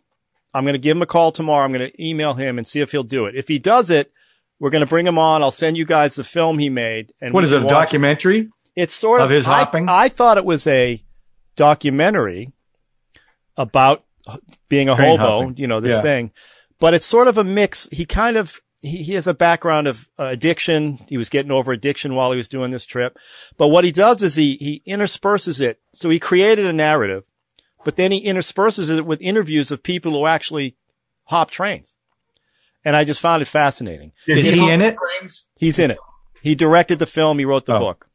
[0.58, 1.64] I'm going to give him a call tomorrow.
[1.64, 3.34] I'm going to email him and see if he'll do it.
[3.36, 4.12] If he does it,
[4.60, 5.42] we're going to bring him on.
[5.42, 7.12] I'll send you guys the film he made.
[7.20, 7.62] And what is it?
[7.62, 8.50] A documentary?
[8.76, 9.88] It's sort of, of his I- hopping?
[9.88, 11.02] I, thought it was a
[11.56, 12.52] documentary
[13.56, 14.04] about
[14.68, 15.40] being a Train hobo.
[15.42, 15.56] hopping.
[15.56, 16.02] You know this Yeah.
[16.02, 16.32] thing,
[16.80, 17.88] but it's sort of a mix.
[17.90, 21.04] He kind of he, he has a background of uh, addiction.
[21.08, 23.16] He was getting over addiction while he was doing this trip.
[23.56, 25.80] But what he does is he, he intersperses it.
[25.94, 27.24] So he created a narrative,
[27.84, 30.76] but then he intersperses it with interviews of people who actually
[31.24, 31.96] hop trains.
[32.84, 34.12] And I just found it fascinating.
[34.26, 34.96] Is he he in it?
[34.96, 35.48] trains?
[35.56, 35.98] He's in it.
[36.42, 37.38] He directed the film.
[37.38, 37.80] He wrote the Oh.
[37.80, 38.08] book.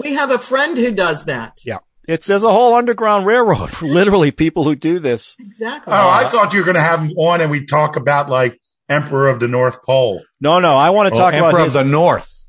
[0.00, 1.58] We have a friend who does that.
[1.64, 1.78] Yeah.
[2.06, 3.70] It's, there's a whole underground railroad.
[3.82, 5.36] Literally people who do this.
[5.40, 5.92] Exactly.
[5.92, 8.60] Oh, I thought you were going to have him on and we talk about like
[8.88, 10.22] Emperor of the North Pole.
[10.40, 10.76] No, no.
[10.76, 12.39] I want to Oh, talk Emperor about of his, the North.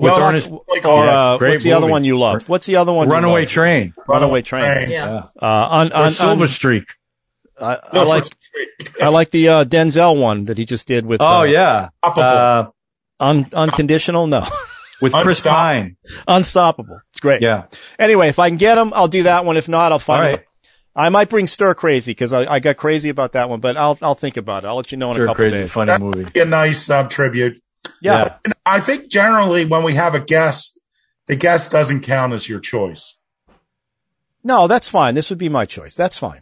[0.00, 2.48] With Well, Ernest like, or, Yeah, uh, great what's the other one you love?
[2.48, 3.06] What's the other one?
[3.06, 3.50] you Runaway love?
[3.50, 3.92] Train.
[4.08, 4.88] Runaway Train.
[4.90, 5.24] yeah.
[5.40, 6.84] Uh, on, Or on, Silver on- Streak.
[7.60, 8.24] I, I like,
[9.02, 11.90] I like the, uh, Denzel one that he just did with, Oh uh, yeah.
[12.02, 12.22] Unstoppable.
[12.22, 12.70] Uh,
[13.20, 14.26] un, unconditional.
[14.26, 14.46] No,
[15.02, 15.96] with Chris Unstop- Pine.
[16.26, 17.00] unstoppable.
[17.10, 17.42] It's great.
[17.42, 17.64] Yeah.
[17.98, 19.58] Anyway, if I can get him, I'll do that one.
[19.58, 20.34] If not, I'll find right.
[20.36, 20.46] it.
[20.96, 23.98] I might bring Stir Crazy because I, I got crazy about that one, but I'll,
[24.02, 24.68] I'll think about it.
[24.68, 25.72] I'll let you know in a Sure, couple crazy days.
[25.72, 26.40] funny movie.
[26.40, 27.62] a nice uh, tribute.
[28.02, 28.36] Yeah.
[28.44, 30.80] And I think generally when we have a guest,
[31.26, 33.18] the guest doesn't count as your choice.
[34.42, 35.14] No, that's fine.
[35.14, 35.94] This would be my choice.
[35.96, 36.40] That's fine.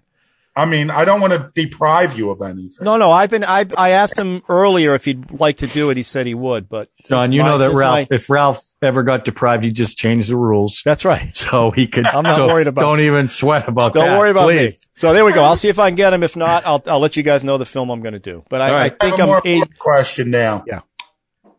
[0.55, 2.79] I mean, I don't want to deprive you of anything.
[2.85, 5.97] No, no, I've been, I, I asked him earlier if he'd like to do it.
[5.97, 8.61] He said he would, but since John, you my- know that Ralph, my- if Ralph
[8.83, 10.83] ever got deprived, he'd just change the rules.
[10.85, 11.35] that's right.
[11.37, 14.19] So he could, I'm not so worried about- Don't even sweat about Don't that.
[14.19, 14.73] worry about me.
[14.95, 15.45] So there we go.
[15.45, 16.25] I'll see if I can get him.
[16.25, 18.43] If not, I'll, I'll let you guys know the film I'm going to do.
[18.49, 18.93] But I, All right.
[19.01, 19.53] I I think have a I'm more eight.
[19.59, 20.65] important question now.
[20.67, 20.81] Yeah.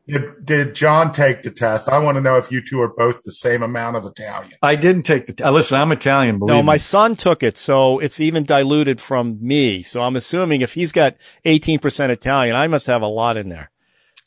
[0.10, 1.88] Did, did John take the test?
[1.88, 4.52] I want to know if you two are both the same amount of Italian.
[4.62, 6.78] I didn't take the, uh, listen, I'm Italian, believe No, my me.
[6.80, 9.84] son took it, so it's even diluted from me.
[9.84, 13.70] So I'm assuming if he's got 18% Italian, I must have a lot in there.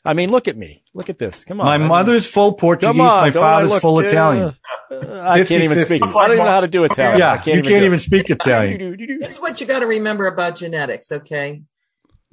[0.05, 0.83] I mean, look at me.
[0.93, 1.45] Look at this.
[1.45, 1.65] Come on.
[1.65, 2.89] My I mean, mother's full Portuguese.
[2.89, 2.95] on.
[2.97, 4.53] my father's look- full uh, Italian.
[4.91, 5.85] uh, I can't even 50-50.
[5.85, 6.03] speak.
[6.03, 7.15] I don't even know how to do Italian.
[7.21, 7.35] I Yeah.
[7.37, 8.01] can't you even can't even it.
[8.01, 8.97] speak Italian.
[9.21, 11.63] This is what you got to remember about genetics, okay?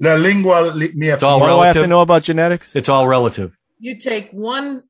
[0.01, 2.75] La lingua li- mia all What do I have to know about genetics?
[2.75, 3.57] It's all relative.
[3.79, 4.83] You take one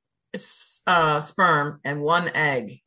[0.87, 2.81] uh, sperm and one egg.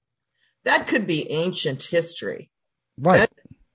[0.64, 2.50] That could be ancient history.
[2.98, 3.30] Right.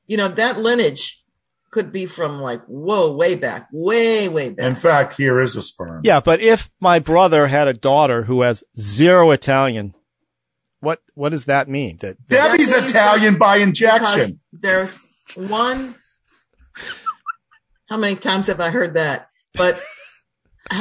[0.07, 1.23] You know, that lineage
[1.71, 4.67] could be from like, whoa, way back, way, way back.
[4.67, 6.01] In fact, here is a sperm.
[6.03, 9.95] Yeah, but if my brother had a daughter who has zero Italian,
[10.81, 11.99] what what does that mean?
[11.99, 14.31] That, that Debbie's Italian by injection.
[14.53, 14.99] there's
[15.35, 15.95] one.
[17.89, 19.29] How many times have I heard that?
[19.55, 19.81] But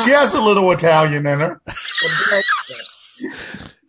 [0.04, 1.62] She has a little Italian in her.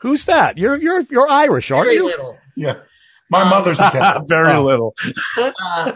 [0.01, 0.59] who's that?
[0.59, 1.95] You're you're you're Irish, aren't you?
[1.95, 2.07] very you?
[2.17, 2.39] little.
[2.57, 2.75] Yeah.
[3.31, 4.25] My mother's Italian.
[4.29, 4.65] Very Oh.
[4.65, 4.95] little.
[5.37, 5.93] Uh,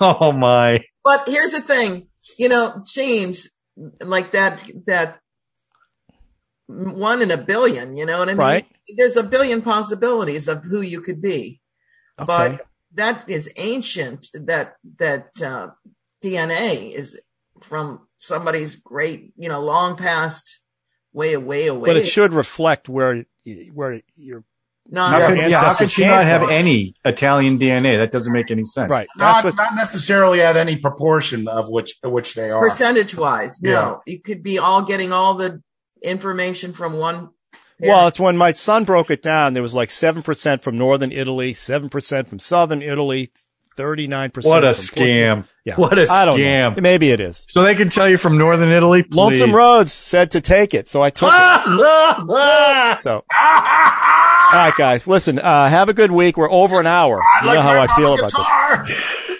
[0.00, 0.80] Oh my.
[1.04, 2.08] But here's the thing,
[2.38, 3.50] you know, genes
[4.00, 5.18] like that, that
[6.66, 8.38] one in a billion, you know what I mean?
[8.38, 8.66] Right.
[8.96, 11.60] There's a billion possibilities of who you could be,
[12.20, 12.26] Okay.
[12.26, 14.28] but that is ancient.
[14.34, 15.68] That, that, uh,
[16.24, 17.20] DNA is
[17.60, 20.58] from somebody's great, you know, long past
[21.12, 21.88] way away away.
[21.90, 23.24] but it should reflect where
[23.72, 24.44] where you're
[24.88, 26.50] not How Yeah, could, your yeah, how could she not have from.
[26.50, 27.98] any Italian DNA?
[27.98, 28.90] That doesn't make any sense.
[28.90, 29.06] right.
[29.16, 32.60] That's Not, what not necessarily at any proportion of which which they are.
[32.60, 33.62] percentage wise.
[33.62, 33.94] No, Yeah.
[34.12, 35.62] you could be all getting all the
[36.02, 37.28] information from one.
[37.80, 39.54] Well, it's when my son broke it down.
[39.54, 43.30] There was like 7% from northern Italy, 7% from southern Italy,
[43.76, 44.44] 39%.
[44.44, 45.06] What a from Portugal.
[45.06, 45.44] scam.
[45.64, 45.76] Yeah.
[45.76, 46.74] What a I don't scam.
[46.76, 46.82] know.
[46.82, 47.46] Maybe it is.
[47.50, 49.04] So they can tell you from Northern Italy?
[49.04, 49.14] Please.
[49.16, 51.34] Lonesome Rhodes said to take it, so I took it.
[53.02, 53.22] So, all
[54.52, 55.38] right, guys, listen.
[55.38, 56.36] Uh, have a good week.
[56.36, 57.22] We're over an hour.
[57.44, 59.38] You know how I feel about this.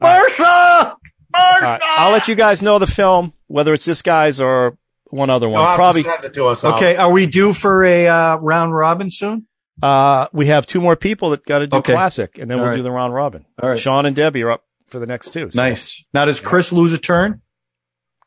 [0.00, 0.96] Martha!
[1.34, 4.76] All right, I'll let you guys know the film, whether it's this guy's or
[5.12, 5.60] one other one.
[5.60, 6.02] You'll have Probably.
[6.02, 6.64] to send it to us.
[6.64, 6.74] Al.
[6.74, 9.46] Okay, are we due for a uh, round robin soon?
[9.82, 11.92] Uh, we have two more people that got to do Okay.
[11.92, 12.76] classic, and then All we'll right.
[12.76, 13.44] do the round robin.
[13.62, 13.78] All right.
[13.78, 15.50] Sean and Debbie are up for the next two.
[15.50, 16.02] so- Nice.
[16.14, 17.40] Now, does Chris lose a turn?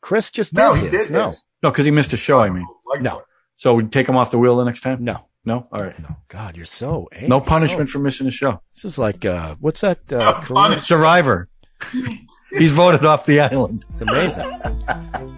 [0.00, 1.06] Chris just did No, he his.
[1.06, 1.44] did no, this.
[1.62, 2.66] No, because he missed a show, I mean.
[2.86, 3.16] Like No.
[3.16, 3.24] that.
[3.56, 5.02] So we take him off the wheel the next time?
[5.02, 5.66] no, No?
[5.72, 5.98] All right.
[5.98, 6.16] no.
[6.28, 7.28] God, you're so angry.
[7.28, 8.60] No punishment So- for missing a show.
[8.74, 10.12] this is like uh, what's that?
[10.12, 11.48] Uh, No Survivor.
[12.50, 13.84] He's voted off the island.
[13.90, 14.44] It's amazing.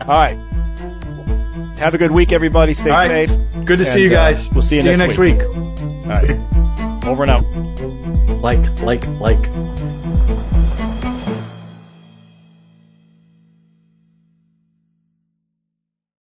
[0.02, 0.97] All right.
[1.78, 2.74] Have a good week, everybody.
[2.74, 3.28] Stay All right.
[3.28, 3.64] safe.
[3.66, 4.50] Good to see And, you uh, guys.
[4.50, 5.38] we'll see you see next you next week.
[5.38, 5.56] week.
[5.56, 7.04] All right.
[7.06, 7.44] Over and out.
[8.42, 9.40] Like, like, like.